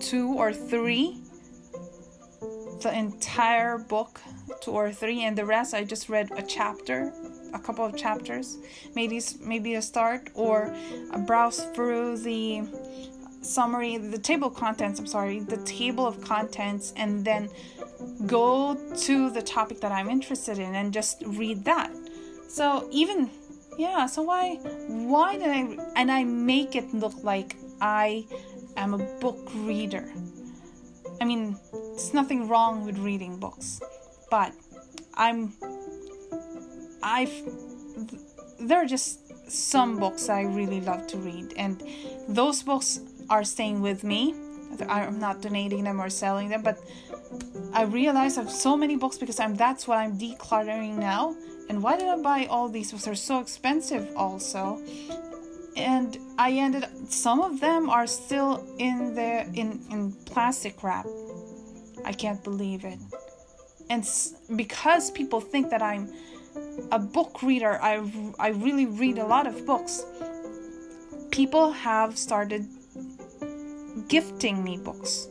two 0.00 0.34
or 0.34 0.52
three 0.52 1.22
the 2.82 2.92
entire 2.92 3.78
book 3.78 4.20
two 4.60 4.72
or 4.72 4.92
three 4.92 5.22
and 5.22 5.38
the 5.38 5.44
rest 5.44 5.72
i 5.72 5.84
just 5.84 6.08
read 6.08 6.28
a 6.36 6.42
chapter 6.42 7.12
a 7.54 7.58
couple 7.58 7.84
of 7.84 7.96
chapters 7.96 8.58
maybe 8.96 9.20
maybe 9.40 9.74
a 9.74 9.82
start 9.82 10.28
or 10.34 10.74
a 11.12 11.18
browse 11.18 11.64
through 11.74 12.16
the 12.18 12.62
summary 13.42 13.96
the 13.98 14.18
table 14.18 14.48
of 14.48 14.54
contents 14.54 15.00
i'm 15.00 15.06
sorry 15.06 15.40
the 15.40 15.56
table 15.58 16.06
of 16.06 16.20
contents 16.20 16.92
and 16.96 17.24
then 17.24 17.48
go 18.26 18.76
to 18.96 19.30
the 19.30 19.42
topic 19.42 19.80
that 19.80 19.92
i'm 19.92 20.08
interested 20.08 20.58
in 20.58 20.74
and 20.74 20.92
just 20.92 21.22
read 21.26 21.64
that. 21.64 21.90
So 22.48 22.88
even 22.90 23.30
yeah 23.78 24.06
so 24.06 24.22
why 24.22 24.56
why 24.86 25.36
did 25.36 25.48
i 25.48 25.76
and 25.96 26.10
i 26.10 26.24
make 26.24 26.76
it 26.76 26.92
look 26.92 27.14
like 27.22 27.56
i 27.80 28.24
am 28.76 28.94
a 28.94 28.98
book 29.20 29.38
reader. 29.54 30.12
I 31.20 31.24
mean 31.24 31.56
there's 31.72 32.12
nothing 32.12 32.48
wrong 32.48 32.84
with 32.84 32.98
reading 32.98 33.38
books 33.38 33.80
but 34.30 34.52
i'm 35.14 35.52
i've 37.02 37.32
there 38.60 38.78
are 38.82 38.86
just 38.86 39.20
some 39.50 39.98
books 39.98 40.28
i 40.28 40.42
really 40.42 40.80
love 40.80 41.06
to 41.06 41.16
read 41.18 41.52
and 41.56 41.82
those 42.28 42.62
books 42.62 43.00
are 43.32 43.44
staying 43.54 43.80
with 43.88 44.04
me 44.12 44.22
i'm 44.88 45.18
not 45.26 45.40
donating 45.46 45.82
them 45.88 46.00
or 46.00 46.10
selling 46.10 46.48
them 46.52 46.62
but 46.68 46.76
i 47.80 47.82
realize 48.00 48.38
i 48.38 48.42
have 48.42 48.50
so 48.66 48.76
many 48.82 48.96
books 49.02 49.16
because 49.22 49.38
i'm 49.44 49.54
that's 49.64 49.86
what 49.88 49.98
i'm 49.98 50.14
decluttering 50.18 50.94
now 51.12 51.34
and 51.68 51.82
why 51.82 51.96
did 51.96 52.08
I 52.08 52.18
buy 52.20 52.46
all 52.50 52.68
these 52.68 52.90
books? 52.90 53.04
They're 53.06 53.14
so 53.14 53.40
expensive, 53.40 54.12
also. 54.16 54.82
And 55.74 56.18
I 56.38 56.52
ended 56.52 56.84
some 57.08 57.40
of 57.40 57.60
them 57.60 57.88
are 57.88 58.06
still 58.06 58.62
in 58.78 59.14
the 59.14 59.46
in 59.54 59.80
in 59.90 60.12
plastic 60.26 60.82
wrap. 60.82 61.06
I 62.04 62.12
can't 62.12 62.42
believe 62.44 62.84
it. 62.84 62.98
And 63.88 64.06
because 64.54 65.10
people 65.10 65.40
think 65.40 65.70
that 65.70 65.80
I'm 65.80 66.12
a 66.90 66.98
book 66.98 67.42
reader, 67.42 67.78
I 67.80 67.92
I 68.38 68.48
really 68.48 68.84
read 68.84 69.16
a 69.16 69.26
lot 69.26 69.46
of 69.46 69.64
books. 69.64 70.04
People 71.30 71.72
have 71.72 72.18
started 72.18 72.68
gifting 74.08 74.62
me 74.62 74.76
books. 74.76 75.28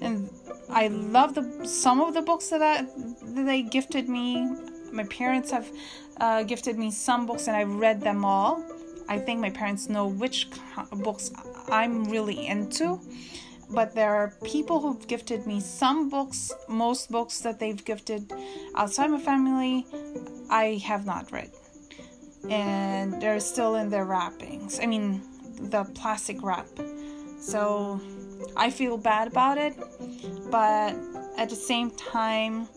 And 0.00 0.30
I 0.70 0.88
love 0.88 1.34
the 1.34 1.66
some 1.66 2.00
of 2.00 2.14
the 2.14 2.22
books 2.22 2.48
that, 2.50 2.62
I, 2.62 2.82
that 2.82 3.44
they 3.46 3.62
gifted 3.62 4.08
me 4.08 4.48
my 4.92 5.04
parents 5.04 5.50
have 5.50 5.70
uh, 6.18 6.42
gifted 6.42 6.78
me 6.78 6.90
some 6.90 7.26
books 7.26 7.46
and 7.46 7.56
I've 7.56 7.74
read 7.74 8.00
them 8.00 8.24
all. 8.24 8.62
I 9.08 9.18
think 9.18 9.40
my 9.40 9.50
parents 9.50 9.88
know 9.88 10.06
which 10.06 10.48
books 10.92 11.30
I'm 11.70 12.04
really 12.04 12.46
into. 12.46 13.00
But 13.70 13.94
there 13.94 14.14
are 14.14 14.34
people 14.44 14.80
who've 14.80 15.06
gifted 15.06 15.46
me 15.46 15.60
some 15.60 16.08
books, 16.08 16.52
most 16.68 17.10
books 17.10 17.40
that 17.40 17.58
they've 17.58 17.82
gifted 17.84 18.32
outside 18.74 19.08
my 19.08 19.18
family, 19.18 19.86
I 20.48 20.80
have 20.86 21.04
not 21.04 21.30
read. 21.30 21.50
And 22.48 23.20
they're 23.20 23.40
still 23.40 23.74
in 23.74 23.90
their 23.90 24.06
wrappings. 24.06 24.80
I 24.80 24.86
mean, 24.86 25.20
the 25.60 25.84
plastic 25.84 26.42
wrap. 26.42 26.66
So 27.48 27.98
I 28.54 28.68
feel 28.68 28.98
bad 28.98 29.28
about 29.28 29.56
it, 29.56 29.74
but 30.50 30.94
at 31.38 31.48
the 31.48 31.56
same 31.56 31.90
time, 31.92 32.68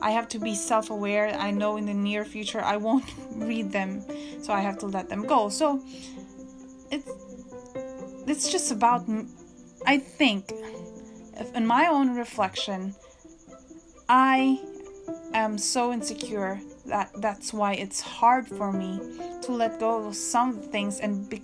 I 0.00 0.12
have 0.12 0.28
to 0.30 0.38
be 0.38 0.54
self 0.54 0.88
aware. 0.88 1.28
I 1.34 1.50
know 1.50 1.76
in 1.76 1.84
the 1.84 1.92
near 1.92 2.24
future 2.24 2.62
I 2.62 2.78
won't 2.78 3.04
read 3.36 3.70
them, 3.70 4.02
so 4.42 4.54
I 4.54 4.62
have 4.62 4.78
to 4.78 4.86
let 4.86 5.10
them 5.10 5.26
go. 5.26 5.50
So 5.50 5.84
it's 6.90 7.10
it's 8.26 8.50
just 8.50 8.72
about 8.72 9.04
I 9.84 9.98
think 9.98 10.50
in 11.54 11.66
my 11.66 11.88
own 11.88 12.16
reflection 12.16 12.94
I 14.08 14.58
am 15.34 15.58
so 15.58 15.92
insecure 15.92 16.62
that 16.86 17.10
that's 17.20 17.52
why 17.52 17.74
it's 17.74 18.00
hard 18.00 18.48
for 18.48 18.72
me 18.72 19.00
to 19.42 19.52
let 19.52 19.78
go 19.78 20.06
of 20.06 20.16
some 20.16 20.54
things 20.54 21.00
and 21.00 21.28
be, 21.28 21.42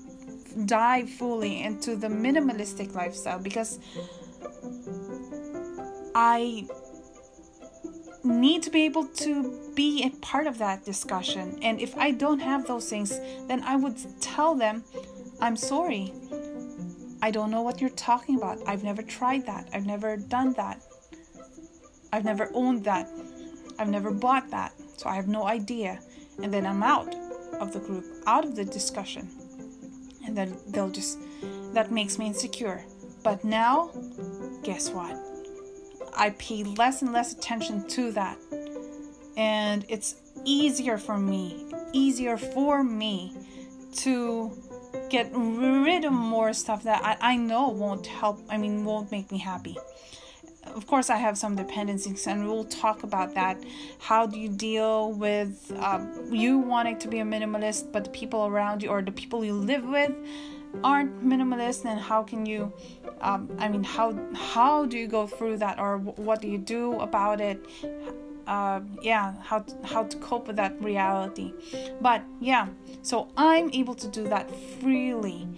dive 0.66 1.08
fully 1.08 1.62
into 1.62 1.96
the 1.96 2.08
minimalistic 2.08 2.94
lifestyle 2.94 3.38
because 3.38 3.78
I 6.14 6.66
need 8.24 8.62
to 8.64 8.70
be 8.70 8.84
able 8.84 9.06
to 9.06 9.72
be 9.74 10.04
a 10.04 10.10
part 10.20 10.46
of 10.46 10.58
that 10.58 10.84
discussion. 10.84 11.58
And 11.62 11.80
if 11.80 11.96
I 11.96 12.10
don't 12.10 12.40
have 12.40 12.66
those 12.66 12.88
things, 12.88 13.18
then 13.46 13.62
I 13.62 13.76
would 13.76 13.96
tell 14.20 14.54
them, 14.54 14.84
I'm 15.40 15.56
sorry. 15.56 16.12
I 17.22 17.30
don't 17.30 17.50
know 17.50 17.62
what 17.62 17.80
you're 17.80 17.90
talking 17.90 18.36
about. 18.36 18.58
I've 18.66 18.84
never 18.84 19.02
tried 19.02 19.46
that. 19.46 19.68
I've 19.72 19.86
never 19.86 20.16
done 20.16 20.52
that. 20.54 20.82
I've 22.12 22.24
never 22.24 22.50
owned 22.54 22.84
that. 22.84 23.08
I've 23.78 23.88
never 23.88 24.10
bought 24.10 24.50
that. 24.50 24.72
So 24.96 25.08
I 25.08 25.16
have 25.16 25.28
no 25.28 25.44
idea. 25.44 26.00
And 26.42 26.52
then 26.52 26.66
I'm 26.66 26.82
out 26.82 27.14
of 27.60 27.72
the 27.72 27.80
group, 27.80 28.04
out 28.26 28.44
of 28.44 28.56
the 28.56 28.64
discussion. 28.64 29.28
And 30.30 30.38
then 30.38 30.56
they'll 30.68 30.90
just, 30.90 31.18
that 31.74 31.90
makes 31.90 32.16
me 32.16 32.28
insecure. 32.28 32.84
But 33.24 33.42
now, 33.42 33.90
guess 34.62 34.88
what? 34.88 35.18
I 36.16 36.30
pay 36.38 36.62
less 36.62 37.02
and 37.02 37.12
less 37.12 37.32
attention 37.32 37.88
to 37.88 38.12
that. 38.12 38.38
And 39.36 39.84
it's 39.88 40.14
easier 40.44 40.98
for 40.98 41.18
me, 41.18 41.66
easier 41.92 42.36
for 42.36 42.84
me 42.84 43.34
to 43.96 44.52
get 45.08 45.32
rid 45.34 46.04
of 46.04 46.12
more 46.12 46.52
stuff 46.52 46.84
that 46.84 47.04
I, 47.04 47.32
I 47.32 47.36
know 47.36 47.68
won't 47.70 48.06
help, 48.06 48.40
I 48.48 48.56
mean, 48.56 48.84
won't 48.84 49.10
make 49.10 49.32
me 49.32 49.38
happy. 49.38 49.76
Of 50.74 50.86
course, 50.86 51.10
I 51.10 51.16
have 51.16 51.36
some 51.36 51.56
dependencies, 51.56 52.26
and 52.26 52.46
we'll 52.46 52.64
talk 52.64 53.02
about 53.02 53.34
that. 53.34 53.62
How 53.98 54.26
do 54.26 54.38
you 54.38 54.48
deal 54.48 55.12
with 55.12 55.72
uh, 55.78 56.04
you 56.30 56.58
wanting 56.58 56.98
to 56.98 57.08
be 57.08 57.18
a 57.18 57.24
minimalist, 57.24 57.92
but 57.92 58.04
the 58.04 58.10
people 58.10 58.46
around 58.46 58.82
you 58.82 58.88
or 58.90 59.02
the 59.02 59.12
people 59.12 59.44
you 59.44 59.54
live 59.54 59.84
with 59.84 60.12
aren't 60.84 61.24
minimalist? 61.24 61.84
And 61.84 62.00
how 62.00 62.22
can 62.22 62.46
you 62.46 62.72
um, 63.20 63.50
i 63.58 63.68
mean 63.68 63.84
how 63.84 64.16
how 64.34 64.86
do 64.86 64.96
you 64.96 65.06
go 65.06 65.26
through 65.26 65.58
that 65.58 65.78
or 65.78 65.98
what 65.98 66.40
do 66.40 66.48
you 66.48 66.58
do 66.58 66.98
about 67.00 67.40
it? 67.40 67.64
Uh, 68.46 68.80
yeah 69.02 69.34
how 69.42 69.60
to, 69.60 69.76
how 69.86 70.02
to 70.02 70.16
cope 70.18 70.46
with 70.48 70.56
that 70.56 70.80
reality. 70.82 71.52
But 72.00 72.22
yeah 72.40 72.68
so 73.02 73.28
i'm 73.36 73.70
able 73.72 73.94
to 73.96 74.08
do 74.08 74.24
that 74.28 74.50
freely. 74.80 75.48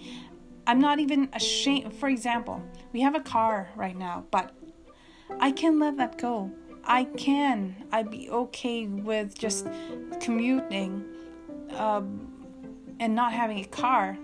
I'm 0.66 0.80
not 0.80 1.00
even 1.00 1.28
ashamed 1.32 1.94
for 1.94 2.08
example 2.08 2.62
we 2.92 3.00
have 3.00 3.14
a 3.14 3.20
car 3.20 3.70
right 3.76 3.96
now 3.96 4.24
but 4.30 4.52
i 5.40 5.50
can 5.50 5.78
let 5.78 5.96
that 5.96 6.18
go 6.18 6.50
i 6.84 7.04
can 7.04 7.74
i'd 7.92 8.10
be 8.10 8.28
okay 8.30 8.86
with 8.86 9.38
just 9.38 9.66
commuting 10.20 11.04
um, 11.76 12.28
and 13.00 13.14
not 13.14 13.32
having 13.32 13.58
a 13.58 13.64
car 13.64 14.18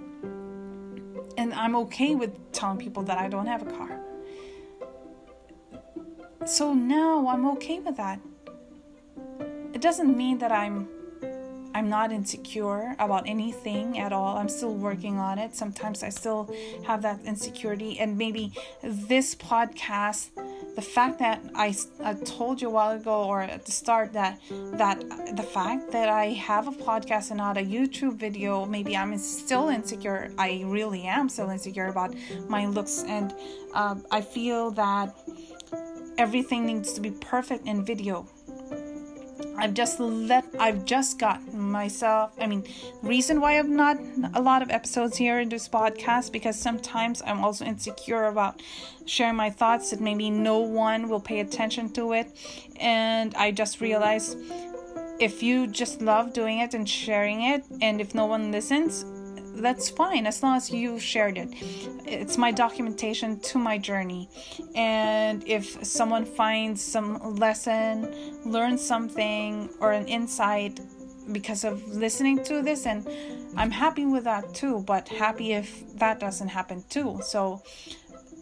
and 1.39 1.55
I'm 1.55 1.77
okay 1.77 2.17
with 2.17 2.53
telling 2.53 2.79
people 2.79 3.05
that 3.05 3.17
I 3.17 3.29
don't 3.29 3.47
have 3.47 3.63
a 3.63 3.71
car. 3.71 4.01
So 6.45 6.75
now 6.75 7.29
I'm 7.29 7.47
okay 7.51 7.79
with 7.79 7.97
that. 7.97 8.21
It 9.73 9.81
doesn't 9.81 10.17
mean 10.17 10.39
that 10.39 10.51
I'm 10.51 10.89
I'm 11.75 11.89
not 11.89 12.11
insecure 12.11 12.97
about 12.99 13.29
anything 13.29 14.01
at 14.01 14.13
all. 14.13 14.37
I'm 14.39 14.49
still 14.49 14.75
working 14.75 15.19
on 15.19 15.39
it. 15.39 15.55
Sometimes 15.55 16.03
I 16.03 16.09
still 16.09 16.51
have 16.85 17.03
that 17.03 17.21
insecurity 17.25 18.01
and 18.01 18.19
maybe 18.19 18.53
this 18.83 19.35
podcast 19.37 20.31
the 20.79 20.83
fact 20.83 21.19
that 21.19 21.43
I, 21.57 21.75
I 22.05 22.15
told 22.15 22.63
you 22.63 22.69
a 22.69 22.71
while 22.71 22.93
ago 22.93 23.25
or 23.25 23.43
at 23.43 23.67
the 23.67 23.73
start 23.73 24.13
that 24.13 24.39
that 24.75 24.97
the 25.37 25.43
fact 25.43 25.91
that 25.91 26.09
I 26.09 26.27
have 26.51 26.69
a 26.69 26.71
podcast 26.71 27.31
and 27.31 27.39
not 27.39 27.57
a 27.57 27.63
YouTube 27.75 28.15
video, 28.15 28.65
maybe 28.65 28.97
I'm 28.97 29.19
still 29.19 29.71
insecure. 29.71 30.31
I 30.39 30.63
really 30.67 31.03
am 31.03 31.29
still 31.29 31.51
insecure 31.51 31.89
about 31.89 32.15
my 32.49 32.67
looks, 32.67 33.03
and 33.09 33.35
uh, 33.75 33.97
I 34.13 34.21
feel 34.21 34.71
that 34.83 35.17
everything 36.17 36.65
needs 36.65 36.93
to 36.93 37.01
be 37.01 37.11
perfect 37.11 37.67
in 37.67 37.85
video 37.85 38.25
I've 39.59 39.75
just 39.75 39.99
let 39.99 40.45
I've 40.59 40.85
just 40.85 41.19
got 41.19 41.53
myself 41.53 42.33
I 42.41 42.47
mean 42.47 42.65
reason 43.03 43.41
why 43.41 43.59
I've 43.59 43.69
not 43.69 43.99
a 44.35 44.41
lot 44.41 44.63
of 44.63 44.71
episodes 44.71 45.17
here 45.17 45.41
in 45.41 45.49
this 45.49 45.69
podcast 45.69 46.31
because 46.33 46.59
sometimes 46.59 47.23
I'm 47.27 47.45
also 47.45 47.65
insecure 47.65 48.27
about 48.27 48.63
sharing 49.05 49.35
my 49.35 49.51
thoughts 49.51 49.91
that 49.91 50.01
maybe 50.01 50.31
no 50.31 50.59
one 50.59 51.09
will 51.09 51.21
pay 51.21 51.41
attention 51.41 51.91
to 51.95 52.13
it. 52.13 52.31
And 52.77 53.35
I 53.35 53.51
just 53.51 53.81
realized 53.81 54.39
if 55.19 55.43
you 55.43 55.67
just 55.67 56.01
love 56.01 56.33
doing 56.33 56.61
it 56.61 56.75
and 56.75 56.89
sharing 56.89 57.43
it 57.43 57.65
and 57.81 58.01
if 58.01 58.15
no 58.15 58.27
one 58.27 58.53
listens 58.53 59.05
that's 59.61 59.89
fine 59.89 60.27
as 60.27 60.43
long 60.43 60.57
as 60.57 60.71
you 60.71 60.99
shared 60.99 61.39
it. 61.39 61.49
It's 62.07 62.39
my 62.39 62.51
documentation 62.53 63.41
to 63.41 63.59
my 63.59 63.79
journey. 63.79 64.29
And 64.75 65.47
if 65.47 65.85
someone 65.85 66.25
finds 66.25 66.83
some 66.83 67.37
lesson, 67.37 68.15
learns 68.45 68.85
something, 68.85 69.69
or 69.81 69.93
an 69.93 70.07
insight 70.07 70.81
because 71.33 71.65
of 71.65 71.87
listening 71.89 72.43
to 72.45 72.63
this, 72.63 72.87
and 72.87 73.07
I'm 73.57 73.71
happy 73.71 74.07
with 74.07 74.25
that 74.25 74.55
too, 74.55 74.81
but 74.87 75.09
happy 75.09 75.53
if 75.53 75.97
that 75.99 76.21
doesn't 76.21 76.49
happen 76.49 76.85
too. 76.89 77.21
So, 77.23 77.63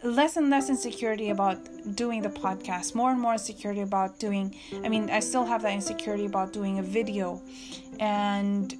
less 0.03 0.37
and 0.37 0.49
less 0.49 0.69
insecurity 0.69 1.31
about 1.31 1.57
doing 1.95 2.21
the 2.21 2.29
podcast, 2.29 2.93
more 2.95 3.11
and 3.11 3.19
more 3.19 3.33
insecurity 3.33 3.81
about 3.81 4.19
doing. 4.19 4.55
I 4.83 4.89
mean, 4.89 5.09
I 5.09 5.19
still 5.19 5.45
have 5.45 5.61
that 5.63 5.73
insecurity 5.73 6.25
about 6.25 6.53
doing 6.53 6.79
a 6.79 6.83
video, 6.83 7.41
and 7.99 8.75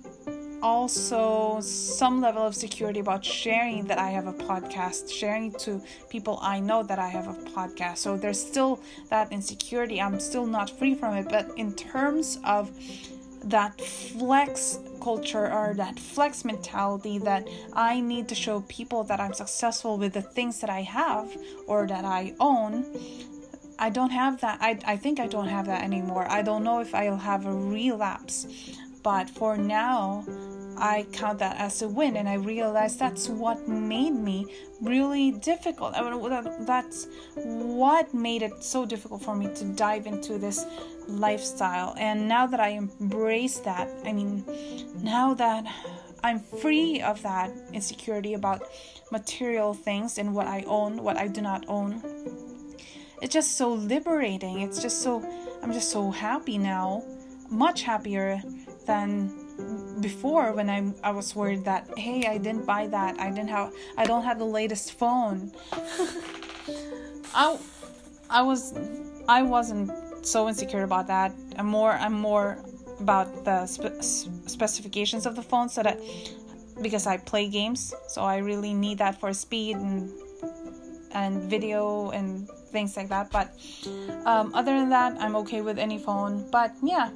also 0.62 1.60
some 1.62 2.22
level 2.22 2.46
of 2.46 2.56
security 2.56 3.00
about 3.00 3.24
sharing 3.24 3.86
that 3.86 3.98
I 3.98 4.10
have 4.10 4.28
a 4.28 4.34
podcast, 4.34 5.12
sharing 5.12 5.52
to 5.54 5.82
people 6.10 6.40
I 6.42 6.60
know 6.60 6.84
that 6.84 7.00
I 7.00 7.08
have 7.08 7.28
a 7.28 7.34
podcast. 7.52 7.98
So 7.98 8.18
there's 8.18 8.40
still 8.40 8.80
that 9.10 9.32
insecurity. 9.32 10.02
I'm 10.02 10.20
still 10.20 10.46
not 10.46 10.70
free 10.70 10.96
from 10.96 11.16
it. 11.16 11.28
But 11.30 11.52
in 11.58 11.74
terms 11.74 12.40
of 12.44 12.72
that 13.44 13.80
flex 13.80 14.80
culture 15.02 15.52
or 15.52 15.74
that 15.76 16.00
flex 16.00 16.44
mentality 16.44 17.18
that 17.20 17.48
I 17.74 18.02
need 18.02 18.28
to 18.30 18.36
show 18.36 18.62
people 18.68 19.04
that 19.06 19.20
I'm 19.20 19.34
successful 19.34 19.98
with 19.98 20.14
the 20.14 20.22
things 20.22 20.60
that 20.62 20.70
I 20.70 20.82
have 20.82 21.36
or 21.66 21.88
that 21.88 22.04
I 22.04 22.34
own. 22.40 22.86
I 23.80 23.90
don't 23.92 24.10
have 24.10 24.42
that. 24.42 24.58
I, 24.60 24.80
I 24.86 24.98
think 24.98 25.20
I 25.20 25.28
don't 25.28 25.48
have 25.48 25.68
that 25.68 25.84
anymore. 25.84 26.26
I 26.30 26.42
don't 26.42 26.64
know 26.64 26.80
if 26.80 26.96
I'll 26.96 27.18
have 27.18 27.46
a 27.46 27.54
relapse. 27.54 28.48
But 29.08 29.30
for 29.30 29.56
now, 29.56 30.26
I 30.76 31.06
count 31.14 31.40
that 31.40 31.56
as 31.58 31.82
a 31.82 31.88
win, 31.88 32.18
and 32.18 32.28
I 32.28 32.34
realized 32.34 33.00
that's 33.00 33.30
what 33.30 33.66
made 33.66 34.12
me 34.12 34.54
really 34.82 35.32
difficult. 35.32 35.94
That's 35.94 37.08
what 37.38 38.14
made 38.14 38.42
it 38.42 38.62
so 38.62 38.86
difficult 38.86 39.22
for 39.22 39.34
me 39.34 39.48
to 39.56 39.64
dive 39.64 40.08
into 40.08 40.38
this 40.38 40.66
lifestyle. 41.08 41.96
And 41.98 42.28
now 42.28 42.48
that 42.48 42.60
I 42.60 42.72
embrace 42.84 43.60
that, 43.60 43.88
I 44.04 44.12
mean, 44.12 44.44
now 45.02 45.34
that 45.36 45.64
I'm 46.22 46.42
free 46.42 47.02
of 47.02 47.22
that 47.22 47.50
insecurity 47.72 48.34
about 48.34 48.62
material 49.10 49.74
things 49.74 50.18
and 50.18 50.36
what 50.36 50.48
I 50.48 50.66
own, 50.68 51.02
what 51.02 51.16
I 51.16 51.30
do 51.30 51.40
not 51.40 51.64
own, 51.70 52.04
it's 53.22 53.34
just 53.34 53.56
so 53.56 53.72
liberating. 53.74 54.60
It's 54.60 54.82
just 54.82 55.02
so, 55.02 55.24
I'm 55.64 55.72
just 55.72 55.92
so 55.92 56.12
happy 56.12 56.58
now, 56.58 57.06
much 57.50 57.84
happier 57.84 58.42
than 58.88 59.29
before 60.01 60.53
when 60.53 60.70
I 60.70 60.94
I 61.03 61.12
was 61.12 61.36
worried 61.36 61.65
that 61.65 61.88
hey 61.98 62.25
I 62.25 62.38
didn't 62.38 62.65
buy 62.65 62.88
that 62.88 63.20
I 63.20 63.29
didn't 63.29 63.50
have 63.50 63.73
I 63.97 64.06
don't 64.06 64.23
have 64.23 64.39
the 64.39 64.45
latest 64.45 64.93
phone. 64.93 65.52
I 67.36 67.58
I 68.30 68.41
was 68.41 68.73
I 69.28 69.43
wasn't 69.43 69.91
so 70.26 70.47
insecure 70.47 70.84
about 70.84 71.08
that. 71.08 71.32
I'm 71.58 71.67
more 71.67 71.91
I'm 71.93 72.13
more 72.13 72.58
about 73.00 73.45
the 73.45 73.65
spe- 73.67 74.02
specifications 74.50 75.26
of 75.26 75.36
the 75.36 75.43
phone 75.43 75.69
so 75.69 75.84
that 75.84 76.00
because 76.82 77.06
I 77.06 77.17
play 77.17 77.47
games 77.47 77.93
so 78.08 78.21
I 78.23 78.38
really 78.38 78.73
need 78.73 78.97
that 79.00 79.19
for 79.19 79.34
speed 79.34 79.78
and 79.78 80.12
and 81.13 81.50
video 81.50 82.10
and 82.12 82.50
things 82.73 82.97
like 82.97 83.10
that 83.10 83.32
but 83.32 83.54
um, 84.26 84.54
other 84.54 84.73
than 84.78 84.89
that 84.89 85.15
I'm 85.19 85.36
okay 85.38 85.62
with 85.62 85.78
any 85.80 85.97
phone 85.97 86.50
but 86.52 86.73
yeah 86.84 87.10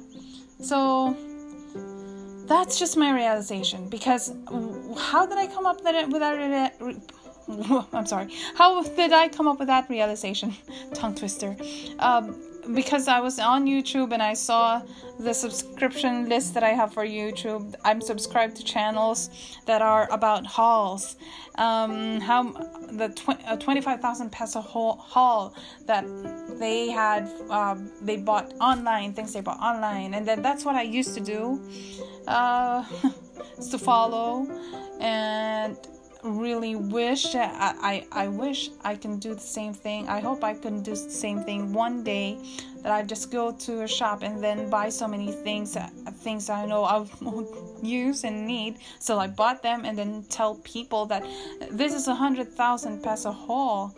so 0.60 1.16
that's 2.46 2.78
just 2.78 2.96
my 2.96 3.14
realization 3.14 3.88
because 3.88 4.32
how 4.98 5.26
did 5.26 5.38
I 5.38 5.46
come 5.46 5.66
up 5.66 5.76
with 5.76 5.84
that? 5.84 6.74
I'm 7.92 8.06
sorry. 8.06 8.32
How 8.54 8.82
did 8.82 9.12
I 9.12 9.28
come 9.28 9.48
up 9.48 9.58
with 9.58 9.68
that 9.68 9.88
realization? 9.88 10.54
Tongue 10.94 11.14
twister. 11.14 11.56
Um, 11.98 12.36
because 12.74 13.08
I 13.08 13.20
was 13.20 13.38
on 13.38 13.66
YouTube 13.66 14.12
and 14.12 14.22
I 14.22 14.34
saw 14.34 14.82
the 15.18 15.34
subscription 15.34 16.28
list 16.28 16.54
that 16.54 16.62
I 16.62 16.70
have 16.70 16.92
for 16.92 17.04
YouTube. 17.04 17.74
I'm 17.84 18.00
subscribed 18.00 18.56
to 18.56 18.64
channels 18.64 19.30
that 19.66 19.82
are 19.82 20.10
about 20.10 20.46
hauls. 20.46 21.16
Um, 21.56 22.20
how 22.20 22.44
the 22.92 23.08
tw- 23.08 23.46
uh, 23.46 23.56
25,000 23.56 24.30
peso 24.30 24.60
haul 24.60 25.54
that 25.86 26.04
they 26.58 26.90
had, 26.90 27.28
um, 27.50 27.90
they 28.00 28.16
bought 28.16 28.54
online, 28.60 29.12
things 29.12 29.32
they 29.32 29.40
bought 29.40 29.60
online. 29.60 30.14
And 30.14 30.26
then 30.26 30.40
that's 30.40 30.64
what 30.64 30.76
I 30.76 30.82
used 30.82 31.14
to 31.14 31.20
do, 31.20 31.60
uh, 32.26 32.84
to 33.70 33.78
follow. 33.78 34.46
And 35.00 35.76
really 36.22 36.76
wish 36.76 37.34
I, 37.34 38.06
I 38.12 38.24
I 38.24 38.28
wish 38.28 38.70
I 38.84 38.94
can 38.94 39.18
do 39.18 39.34
the 39.34 39.40
same 39.40 39.74
thing. 39.74 40.08
I 40.08 40.20
hope 40.20 40.44
I 40.44 40.54
can 40.54 40.82
do 40.82 40.92
the 40.92 41.10
same 41.10 41.42
thing 41.42 41.72
one 41.72 42.02
day 42.04 42.38
that 42.82 42.92
I 42.92 43.02
just 43.02 43.30
go 43.30 43.52
to 43.52 43.82
a 43.82 43.88
shop 43.88 44.22
and 44.22 44.42
then 44.42 44.70
buy 44.70 44.88
so 44.88 45.08
many 45.08 45.32
things 45.32 45.76
things 46.22 46.48
I 46.48 46.66
know 46.66 46.84
I 46.84 47.06
will 47.20 47.78
use 47.82 48.24
and 48.24 48.46
need. 48.46 48.78
So 48.98 49.18
I 49.18 49.26
bought 49.26 49.62
them 49.62 49.84
and 49.84 49.98
then 49.98 50.24
tell 50.28 50.56
people 50.56 51.06
that 51.06 51.24
this 51.70 51.94
is 51.94 52.08
a 52.08 52.14
hundred 52.14 52.52
thousand 52.52 53.02
peso 53.02 53.32
haul, 53.32 53.94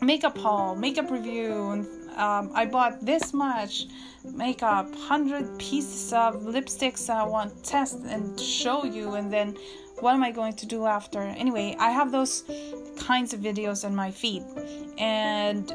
makeup 0.00 0.36
haul, 0.36 0.74
makeup 0.74 1.10
review, 1.10 1.70
and 1.70 1.86
um, 2.16 2.52
I 2.54 2.66
bought 2.66 3.04
this 3.04 3.32
much 3.32 3.86
makeup, 4.24 4.94
hundred 4.94 5.58
pieces 5.58 6.12
of 6.12 6.42
lipsticks 6.42 7.10
I 7.10 7.24
want 7.24 7.64
test 7.64 7.98
and 8.06 8.38
show 8.38 8.84
you, 8.84 9.14
and 9.14 9.32
then 9.32 9.56
what 10.00 10.14
am 10.14 10.22
I 10.22 10.30
going 10.30 10.54
to 10.54 10.66
do 10.66 10.86
after? 10.86 11.20
Anyway, 11.20 11.76
I 11.78 11.90
have 11.90 12.12
those 12.12 12.44
kinds 12.98 13.32
of 13.32 13.40
videos 13.40 13.84
on 13.84 13.94
my 13.94 14.10
feed, 14.10 14.42
and 14.98 15.72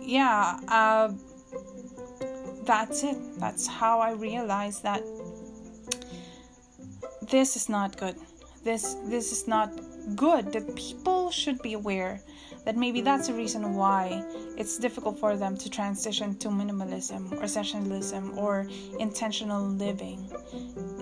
yeah, 0.00 0.58
uh, 0.68 1.12
that's 2.64 3.02
it. 3.02 3.16
That's 3.38 3.66
how 3.66 4.00
I 4.00 4.12
realized 4.12 4.82
that 4.82 5.02
this 7.30 7.56
is 7.56 7.68
not 7.68 7.96
good. 7.96 8.16
This 8.62 8.94
this 9.06 9.32
is 9.32 9.48
not 9.48 9.70
good. 10.14 10.52
That 10.52 10.74
people 10.76 11.30
should 11.30 11.60
be 11.62 11.74
aware 11.74 12.20
that 12.64 12.76
maybe 12.76 13.00
that's 13.02 13.28
the 13.28 13.34
reason 13.34 13.74
why 13.74 14.24
it's 14.56 14.78
difficult 14.78 15.18
for 15.18 15.36
them 15.36 15.56
to 15.56 15.68
transition 15.68 16.36
to 16.38 16.48
minimalism 16.48 17.30
or 17.32 17.42
essentialism 17.42 18.36
or 18.36 18.66
intentional 18.98 19.62
living. 19.66 20.30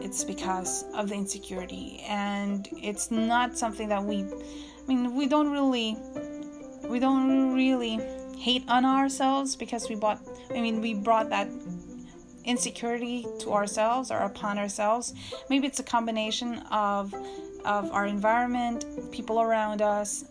It's 0.03 0.25
because 0.25 0.85
of 0.95 1.09
the 1.09 1.15
insecurity, 1.15 2.03
and 2.09 2.69
it's 2.73 3.11
not 3.11 3.57
something 3.57 3.89
that 3.89 4.03
we. 4.03 4.25
I 4.25 4.89
mean, 4.89 5.15
we 5.15 5.29
don't 5.29 5.51
really, 5.51 5.97
we 6.89 6.99
don't 6.99 7.55
really 7.55 8.01
hate 8.37 8.65
on 8.67 8.85
ourselves 8.85 9.55
because 9.55 9.89
we 9.89 9.95
bought. 9.95 10.21
I 10.51 10.61
mean, 10.61 10.81
we 10.81 10.95
brought 10.95 11.31
that 11.31 11.49
insecurity 12.45 13.27
to 13.39 13.53
ourselves 13.53 14.11
or 14.11 14.19
upon 14.19 14.59
ourselves. 14.59 15.15
Maybe 15.49 15.67
it's 15.69 15.79
a 15.79 15.85
combination 15.85 16.59
of 16.71 17.15
of 17.65 17.93
our 17.93 18.07
environment, 18.07 18.85
people 19.13 19.41
around 19.41 19.83
us, 19.83 20.25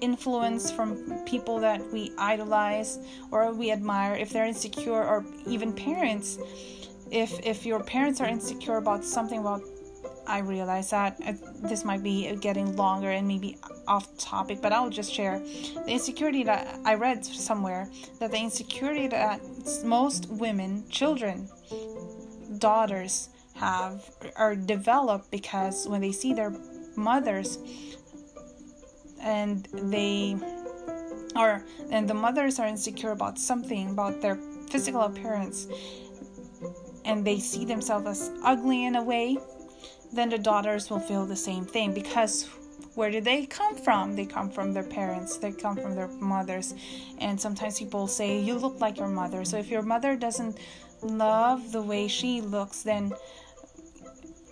influence 0.00 0.70
from 0.70 1.24
people 1.24 1.58
that 1.58 1.80
we 1.92 2.12
idolize 2.18 2.98
or 3.30 3.52
we 3.52 3.72
admire 3.72 4.14
if 4.14 4.30
they're 4.30 4.46
insecure 4.46 5.02
or 5.02 5.24
even 5.46 5.72
parents 5.72 6.38
if 7.10 7.38
if 7.44 7.66
your 7.66 7.80
parents 7.80 8.20
are 8.20 8.26
insecure 8.26 8.76
about 8.76 9.04
something 9.04 9.40
about 9.40 9.62
I 10.26 10.40
realize 10.40 10.90
that 10.90 11.18
uh, 11.26 11.32
this 11.62 11.84
might 11.86 12.02
be 12.02 12.36
getting 12.36 12.76
longer 12.76 13.10
and 13.10 13.26
maybe 13.26 13.56
off 13.86 14.14
topic, 14.18 14.60
but 14.60 14.74
I'll 14.74 14.90
just 14.90 15.10
share 15.10 15.38
the 15.38 15.90
insecurity 15.90 16.44
that 16.44 16.78
I 16.84 16.94
read 16.94 17.24
somewhere 17.24 17.88
that 18.20 18.30
the 18.30 18.36
insecurity 18.36 19.08
that 19.08 19.40
most 19.84 20.28
women, 20.28 20.84
children, 20.90 21.48
daughters 22.58 23.30
have 23.54 24.10
are 24.36 24.54
developed 24.54 25.30
because 25.30 25.88
when 25.88 26.02
they 26.02 26.12
see 26.12 26.34
their 26.34 26.54
mothers 26.94 27.58
and 29.20 29.66
they 29.72 30.36
are 31.34 31.64
and 31.90 32.08
the 32.08 32.14
mothers 32.14 32.58
are 32.58 32.66
insecure 32.66 33.12
about 33.12 33.38
something 33.38 33.90
about 33.90 34.20
their 34.20 34.36
physical 34.70 35.02
appearance 35.02 35.66
and 37.08 37.24
they 37.24 37.40
see 37.40 37.64
themselves 37.64 38.06
as 38.06 38.30
ugly 38.44 38.84
in 38.84 38.94
a 38.94 39.02
way 39.02 39.36
then 40.12 40.30
the 40.30 40.38
daughters 40.38 40.88
will 40.90 41.00
feel 41.00 41.26
the 41.26 41.36
same 41.36 41.64
thing 41.64 41.92
because 41.92 42.48
where 42.94 43.10
do 43.10 43.20
they 43.20 43.46
come 43.46 43.76
from? 43.76 44.16
They 44.16 44.26
come 44.26 44.50
from 44.50 44.72
their 44.72 44.82
parents. 44.82 45.36
They 45.36 45.52
come 45.52 45.76
from 45.76 45.94
their 45.94 46.08
mothers. 46.08 46.74
And 47.18 47.40
sometimes 47.40 47.78
people 47.78 48.08
say 48.08 48.40
you 48.40 48.54
look 48.54 48.80
like 48.80 48.98
your 48.98 49.08
mother. 49.08 49.44
So 49.44 49.56
if 49.56 49.68
your 49.68 49.82
mother 49.82 50.16
doesn't 50.16 50.58
love 51.02 51.70
the 51.70 51.82
way 51.82 52.08
she 52.08 52.40
looks 52.40 52.82
then 52.82 53.12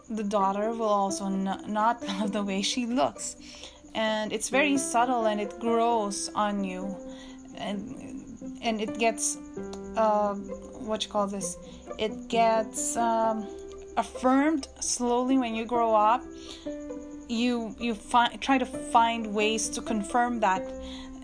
the 0.08 0.22
daughter 0.22 0.70
will 0.70 0.86
also 0.86 1.26
not 1.26 2.06
love 2.08 2.32
the 2.32 2.42
way 2.42 2.62
she 2.62 2.86
looks. 2.86 3.36
And 3.94 4.32
it's 4.32 4.48
very 4.48 4.76
subtle 4.78 5.26
and 5.26 5.40
it 5.40 5.58
grows 5.58 6.30
on 6.34 6.62
you. 6.62 6.96
And 7.56 8.02
and 8.62 8.80
it 8.80 8.98
gets 8.98 9.38
uh, 9.96 10.34
what 10.34 11.04
you 11.04 11.10
call 11.10 11.26
this 11.26 11.56
it 11.98 12.28
gets 12.28 12.96
um, 12.96 13.46
affirmed 13.96 14.68
slowly 14.80 15.38
when 15.38 15.54
you 15.54 15.64
grow 15.64 15.94
up. 15.94 16.22
You 17.28 17.74
you 17.78 17.96
try 18.40 18.58
to 18.58 18.66
find 18.66 19.34
ways 19.34 19.68
to 19.70 19.82
confirm 19.82 20.40
that. 20.40 20.62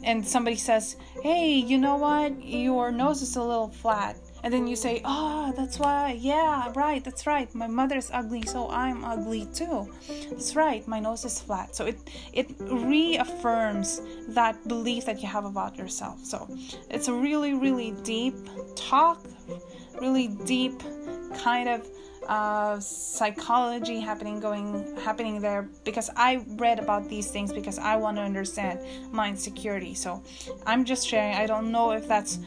And 0.04 0.26
somebody 0.26 0.56
says 0.56 0.96
hey 1.22 1.54
you 1.54 1.78
know 1.78 1.96
what? 1.96 2.44
Your 2.44 2.90
nose 2.90 3.22
is 3.22 3.36
a 3.36 3.42
little 3.42 3.68
flat. 3.68 4.16
And 4.44 4.52
then 4.52 4.66
you 4.66 4.74
say 4.74 5.00
oh 5.04 5.52
that's 5.56 5.78
why 5.78 6.18
yeah 6.18 6.72
right 6.74 7.04
that's 7.04 7.24
right. 7.26 7.54
My 7.54 7.68
mother's 7.68 8.10
ugly 8.12 8.42
so 8.42 8.68
i'm 8.70 9.04
ugly 9.04 9.46
too. 9.54 9.88
That's 10.30 10.56
right 10.56 10.86
my 10.88 10.98
nose 10.98 11.24
is 11.24 11.40
flat. 11.40 11.76
So 11.76 11.86
it 11.86 11.98
it 12.32 12.48
reaffirms 12.58 14.02
that 14.28 14.66
belief 14.66 15.04
that 15.04 15.22
you 15.22 15.28
have 15.28 15.44
about 15.44 15.76
yourself. 15.76 16.24
So 16.24 16.48
it's 16.90 17.06
a 17.06 17.14
really 17.14 17.54
really 17.54 17.92
deep 18.02 18.34
talk 18.74 19.24
really 20.02 20.28
deep 20.28 20.82
kind 21.38 21.68
of 21.68 21.88
uh, 22.28 22.78
psychology 22.80 23.98
happening 24.00 24.38
going 24.38 24.96
happening 25.04 25.40
there 25.40 25.68
because 25.84 26.10
I 26.16 26.44
read 26.56 26.78
about 26.78 27.08
these 27.08 27.30
things 27.30 27.52
because 27.52 27.78
I 27.78 27.96
want 27.96 28.16
to 28.18 28.22
understand 28.22 28.80
my 29.10 29.28
insecurity. 29.28 29.94
So 29.94 30.22
I'm 30.66 30.84
just 30.84 31.06
sharing. 31.06 31.34
I 31.34 31.46
don't 31.46 31.72
know 31.72 31.92
if 31.92 32.06
that's 32.06 32.38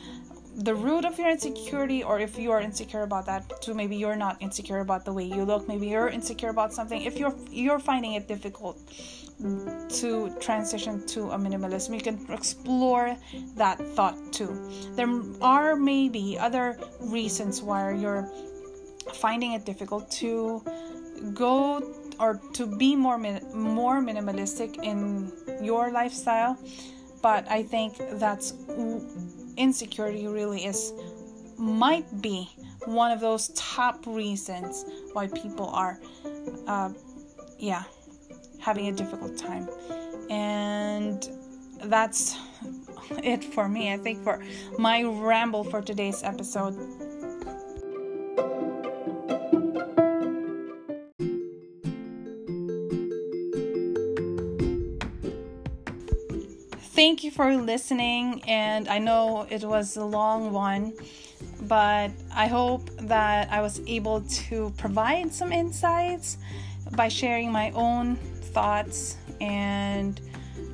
the 0.56 0.74
root 0.74 1.04
of 1.04 1.20
your 1.20 1.30
insecurity 1.30 2.02
or 2.02 2.20
if 2.20 2.38
you 2.38 2.52
are 2.52 2.62
insecure 2.62 3.02
about 3.02 3.26
that 3.26 3.62
too 3.62 3.74
maybe 3.74 3.96
you're 3.96 4.16
not 4.16 4.38
insecure 4.42 4.80
about 4.80 5.04
the 5.04 5.12
way 5.12 5.24
you 5.24 5.44
look 5.44 5.68
maybe 5.68 5.88
you're 5.88 6.08
insecure 6.08 6.50
about 6.50 6.74
something. 6.74 7.02
If 7.02 7.18
you're 7.18 7.36
you're 7.52 7.80
finding 7.80 8.14
it 8.14 8.28
difficult 8.28 8.78
to 10.00 10.34
transition 10.40 11.06
to 11.08 11.32
a 11.32 11.38
minimalism 11.38 11.94
you 11.94 12.02
can 12.02 12.26
explore 12.32 13.18
that 13.56 13.78
thought 13.96 14.16
too. 14.32 14.72
There 14.96 15.10
are 15.42 15.76
maybe 15.76 16.38
other 16.40 16.78
reasons 17.02 17.62
why 17.62 17.94
you're 17.94 18.30
finding 19.14 19.54
it 19.54 19.66
difficult 19.66 20.10
to 20.12 20.64
go 21.34 21.82
or 22.20 22.40
to 22.54 22.66
be 22.66 22.96
more 22.96 23.18
more 23.54 24.02
minimalistic 24.02 24.82
in 24.84 25.32
your 25.62 25.92
lifestyle 25.92 26.58
but 27.22 27.50
i 27.50 27.62
think 27.64 27.98
that's 28.14 28.54
insecurity 29.58 30.28
really 30.28 30.66
is 30.66 30.94
might 31.58 32.22
be 32.22 32.50
one 32.86 33.12
of 33.12 33.20
those 33.20 33.50
top 33.56 34.06
reasons 34.06 34.86
why 35.14 35.28
people 35.28 35.68
are 35.70 36.00
uh, 36.68 36.90
yeah 37.58 37.84
having 38.60 38.88
a 38.88 38.92
difficult 38.92 39.38
time. 39.38 39.70
And 40.30 41.28
that's 41.84 42.38
it 43.24 43.44
for 43.44 43.68
me 43.68 43.94
i 43.94 43.98
think 43.98 44.24
for 44.24 44.44
my 44.78 45.04
ramble 45.04 45.64
for 45.64 45.82
today's 45.82 46.24
episode 46.24 46.76
thank 56.96 57.26
you 57.26 57.32
for 57.32 57.54
listening. 57.54 58.42
And 58.48 58.88
I 58.88 59.00
know 59.00 59.46
it 59.50 59.66
was 59.66 59.98
a 59.98 60.06
long 60.06 60.54
one, 60.54 60.94
but 61.64 62.10
I 62.34 62.48
hope 62.48 62.90
that 63.02 63.52
I 63.52 63.62
was 63.62 63.82
able 63.86 64.22
to 64.22 64.74
provide 64.78 65.34
some 65.34 65.52
insights 65.52 66.38
by 66.96 67.10
sharing 67.10 67.52
my 67.52 67.72
own 67.72 68.16
thoughts 68.56 69.18
and 69.42 70.20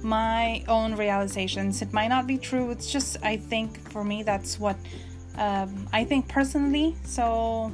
my 0.03 0.63
own 0.67 0.95
realizations. 0.95 1.81
It 1.81 1.91
might 1.91 2.09
not 2.09 2.27
be 2.27 2.37
true, 2.37 2.69
it's 2.69 2.91
just, 2.91 3.17
I 3.23 3.37
think, 3.37 3.89
for 3.89 4.03
me, 4.03 4.21
that's 4.21 4.59
what 4.59 4.77
um, 5.37 5.87
I 5.91 6.03
think 6.03 6.27
personally. 6.27 6.95
So 7.03 7.71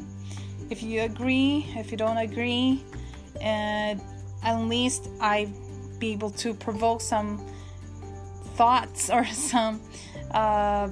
if 0.70 0.82
you 0.82 1.02
agree, 1.02 1.68
if 1.76 1.92
you 1.92 1.98
don't 1.98 2.18
agree, 2.18 2.82
and 3.42 4.00
at 4.42 4.58
least 4.62 5.10
I 5.20 5.50
be 6.00 6.14
able 6.14 6.30
to 6.32 6.54
provoke 6.54 7.02
some 7.02 7.46
thoughts 8.58 9.10
or 9.10 9.26
some 9.52 9.80
uh, 10.32 10.90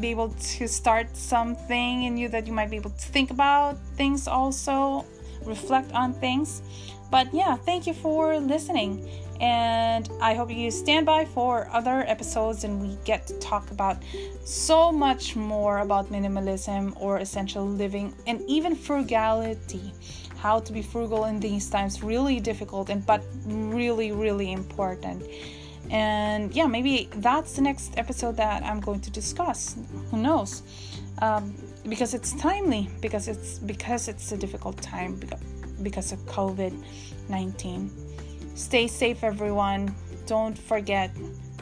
be 0.00 0.08
able 0.08 0.30
to 0.30 0.66
start 0.66 1.14
something 1.16 2.04
in 2.04 2.16
you 2.16 2.28
that 2.28 2.46
you 2.46 2.52
might 2.52 2.70
be 2.70 2.76
able 2.76 2.90
to 2.90 3.06
think 3.16 3.30
about 3.30 3.76
things 3.96 4.26
also 4.26 5.04
reflect 5.44 5.92
on 5.92 6.14
things. 6.14 6.62
But 7.10 7.32
yeah 7.34 7.56
thank 7.56 7.86
you 7.86 7.92
for 7.92 8.38
listening. 8.38 9.06
And 9.40 10.08
i 10.20 10.34
hope 10.34 10.50
you 10.50 10.70
stand 10.70 11.04
by 11.04 11.24
for 11.24 11.68
other 11.72 12.04
episodes 12.06 12.64
and 12.64 12.80
we 12.80 12.96
get 13.04 13.26
to 13.26 13.34
talk 13.40 13.70
about 13.72 13.96
so 14.44 14.92
much 14.92 15.34
more 15.34 15.78
about 15.78 16.10
minimalism 16.10 16.94
or 17.00 17.18
essential 17.18 17.66
living 17.66 18.14
and 18.26 18.40
even 18.46 18.74
frugality. 18.74 19.92
How 20.38 20.60
to 20.60 20.72
be 20.72 20.82
frugal 20.82 21.26
in 21.26 21.38
these 21.38 21.68
times 21.70 22.02
really 22.02 22.40
difficult 22.40 22.88
and 22.88 23.04
but 23.04 23.22
really 23.46 24.12
really 24.12 24.52
important 24.52 25.22
and 25.90 26.52
yeah 26.54 26.66
maybe 26.66 27.08
that's 27.16 27.54
the 27.54 27.62
next 27.62 27.92
episode 27.98 28.36
that 28.36 28.62
i'm 28.64 28.80
going 28.80 29.00
to 29.00 29.10
discuss. 29.10 29.76
Who 30.10 30.18
knows? 30.18 30.62
Um, 31.20 31.54
because 31.88 32.14
it's 32.14 32.32
timely 32.40 32.88
because 33.00 33.28
it's 33.28 33.58
because 33.58 34.08
it's 34.08 34.32
a 34.32 34.36
difficult 34.36 34.80
time 34.80 35.20
because 35.82 36.12
of 36.12 36.18
covid-19 36.20 37.90
stay 38.54 38.86
safe 38.86 39.24
everyone. 39.24 39.94
Don't 40.26 40.56
forget 40.56 41.10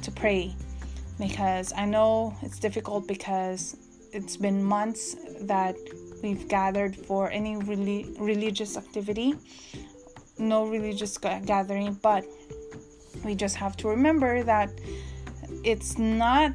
to 0.03 0.11
pray 0.11 0.55
because 1.19 1.73
i 1.77 1.85
know 1.85 2.35
it's 2.43 2.59
difficult 2.59 3.07
because 3.07 3.77
it's 4.13 4.37
been 4.37 4.63
months 4.63 5.17
that 5.43 5.77
we've 6.23 6.49
gathered 6.49 6.97
for 6.97 7.31
any 7.31 7.57
really 7.57 8.15
religious 8.19 8.77
activity. 8.77 9.35
No 10.39 10.67
religious 10.67 11.17
gathering 11.19 11.95
but 12.03 12.25
we 13.25 13.35
just 13.35 13.57
have 13.57 13.77
to 13.79 13.89
remember 13.89 14.43
that 14.43 14.71
it's 15.65 15.99
not 15.99 16.53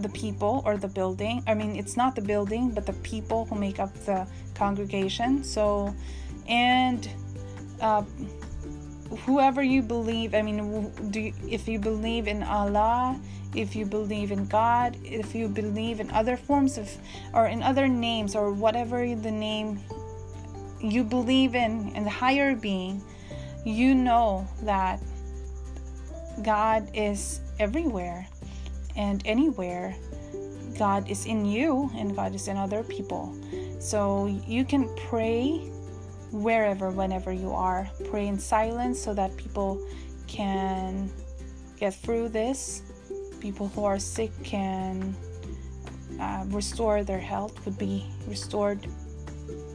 the 0.00 0.08
people 0.10 0.62
or 0.64 0.76
the 0.76 0.88
building. 0.88 1.42
I 1.46 1.54
mean, 1.54 1.76
it's 1.76 1.96
not 1.96 2.14
the 2.14 2.22
building, 2.22 2.70
but 2.70 2.86
the 2.86 2.92
people 2.94 3.46
who 3.46 3.56
make 3.56 3.78
up 3.78 3.94
the 4.04 4.26
congregation. 4.54 5.44
So, 5.44 5.94
and 6.48 7.08
uh, 7.80 8.02
whoever 9.24 9.62
you 9.62 9.82
believe, 9.82 10.34
I 10.34 10.42
mean, 10.42 10.90
do 11.10 11.20
you, 11.20 11.32
if 11.48 11.68
you 11.68 11.78
believe 11.78 12.26
in 12.26 12.42
Allah, 12.42 13.20
if 13.54 13.76
you 13.76 13.86
believe 13.86 14.32
in 14.32 14.46
God, 14.46 14.96
if 15.04 15.34
you 15.34 15.48
believe 15.48 16.00
in 16.00 16.10
other 16.10 16.36
forms 16.36 16.76
of, 16.76 16.90
or 17.32 17.46
in 17.46 17.62
other 17.62 17.86
names, 17.86 18.34
or 18.34 18.52
whatever 18.52 19.14
the 19.14 19.30
name 19.30 19.78
you 20.80 21.04
believe 21.04 21.54
in, 21.54 21.92
in 21.94 22.04
the 22.04 22.10
higher 22.10 22.56
being, 22.56 23.00
you 23.64 23.94
know 23.94 24.46
that 24.62 25.00
God 26.42 26.88
is 26.94 27.40
everywhere 27.58 28.26
and 28.96 29.22
anywhere. 29.24 29.94
God 30.78 31.08
is 31.10 31.26
in 31.26 31.44
you 31.44 31.90
and 31.94 32.16
God 32.16 32.34
is 32.34 32.48
in 32.48 32.56
other 32.56 32.82
people. 32.82 33.34
So 33.78 34.26
you 34.46 34.64
can 34.64 34.88
pray 35.08 35.58
wherever, 36.32 36.90
whenever 36.90 37.32
you 37.32 37.52
are. 37.52 37.88
Pray 38.10 38.26
in 38.26 38.38
silence 38.38 39.00
so 39.00 39.14
that 39.14 39.36
people 39.36 39.80
can 40.26 41.10
get 41.78 41.94
through 41.94 42.30
this. 42.30 42.82
People 43.40 43.68
who 43.68 43.84
are 43.84 43.98
sick 43.98 44.32
can 44.42 45.14
uh, 46.20 46.44
restore 46.48 47.04
their 47.04 47.20
health, 47.20 47.64
would 47.64 47.78
be 47.78 48.06
restored 48.26 48.86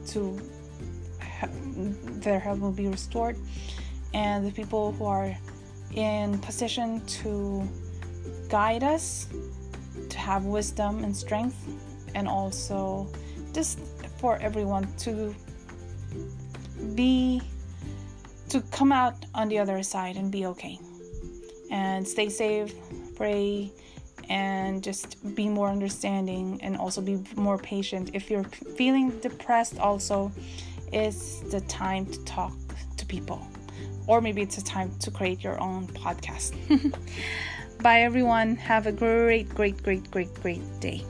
to 0.08 0.40
their 2.22 2.40
health 2.40 2.60
will 2.60 2.72
be 2.72 2.88
restored. 2.88 3.38
And 4.14 4.46
the 4.46 4.52
people 4.52 4.92
who 4.94 5.06
are 5.06 5.38
in 5.94 6.38
position 6.40 7.06
to 7.06 7.68
guide 8.50 8.84
us, 8.84 9.28
to 10.10 10.18
have 10.18 10.46
wisdom 10.46 11.04
and 11.04 11.16
strength, 11.16 11.58
and 12.16 12.28
also 12.28 13.08
just 13.54 13.80
for 14.18 14.38
everyone 14.38 14.88
to 14.98 15.34
be 16.96 17.42
to 18.50 18.62
come 18.72 18.92
out 18.92 19.26
on 19.36 19.48
the 19.48 19.60
other 19.60 19.82
side 19.84 20.16
and 20.16 20.32
be 20.32 20.46
okay. 20.48 20.80
And 21.72 22.08
stay 22.08 22.30
safe, 22.30 22.74
pray, 23.16 23.72
and 24.30 24.84
just 24.84 25.36
be 25.36 25.50
more 25.50 25.70
understanding 25.70 26.60
and 26.64 26.78
also 26.78 27.02
be 27.02 27.24
more 27.36 27.58
patient. 27.58 28.12
If 28.14 28.30
you're 28.30 28.44
feeling 28.44 29.12
depressed, 29.20 29.80
also, 29.80 30.32
it's 30.92 31.40
the 31.52 31.62
time 31.62 32.06
to 32.08 32.24
talk 32.26 32.56
to 32.98 33.06
people, 33.06 33.48
or 34.08 34.22
maybe 34.22 34.42
it's 34.42 34.58
a 34.58 34.64
time 34.64 34.92
to 35.00 35.12
create 35.12 35.44
your 35.44 35.60
own 35.62 35.88
podcast. 35.88 36.54
Bye, 37.82 38.02
everyone. 38.02 38.56
Have 38.58 38.88
a 38.88 38.92
great, 38.92 39.50
great, 39.50 39.82
great, 39.82 40.10
great, 40.12 40.34
great 40.42 40.80
day. 40.80 41.04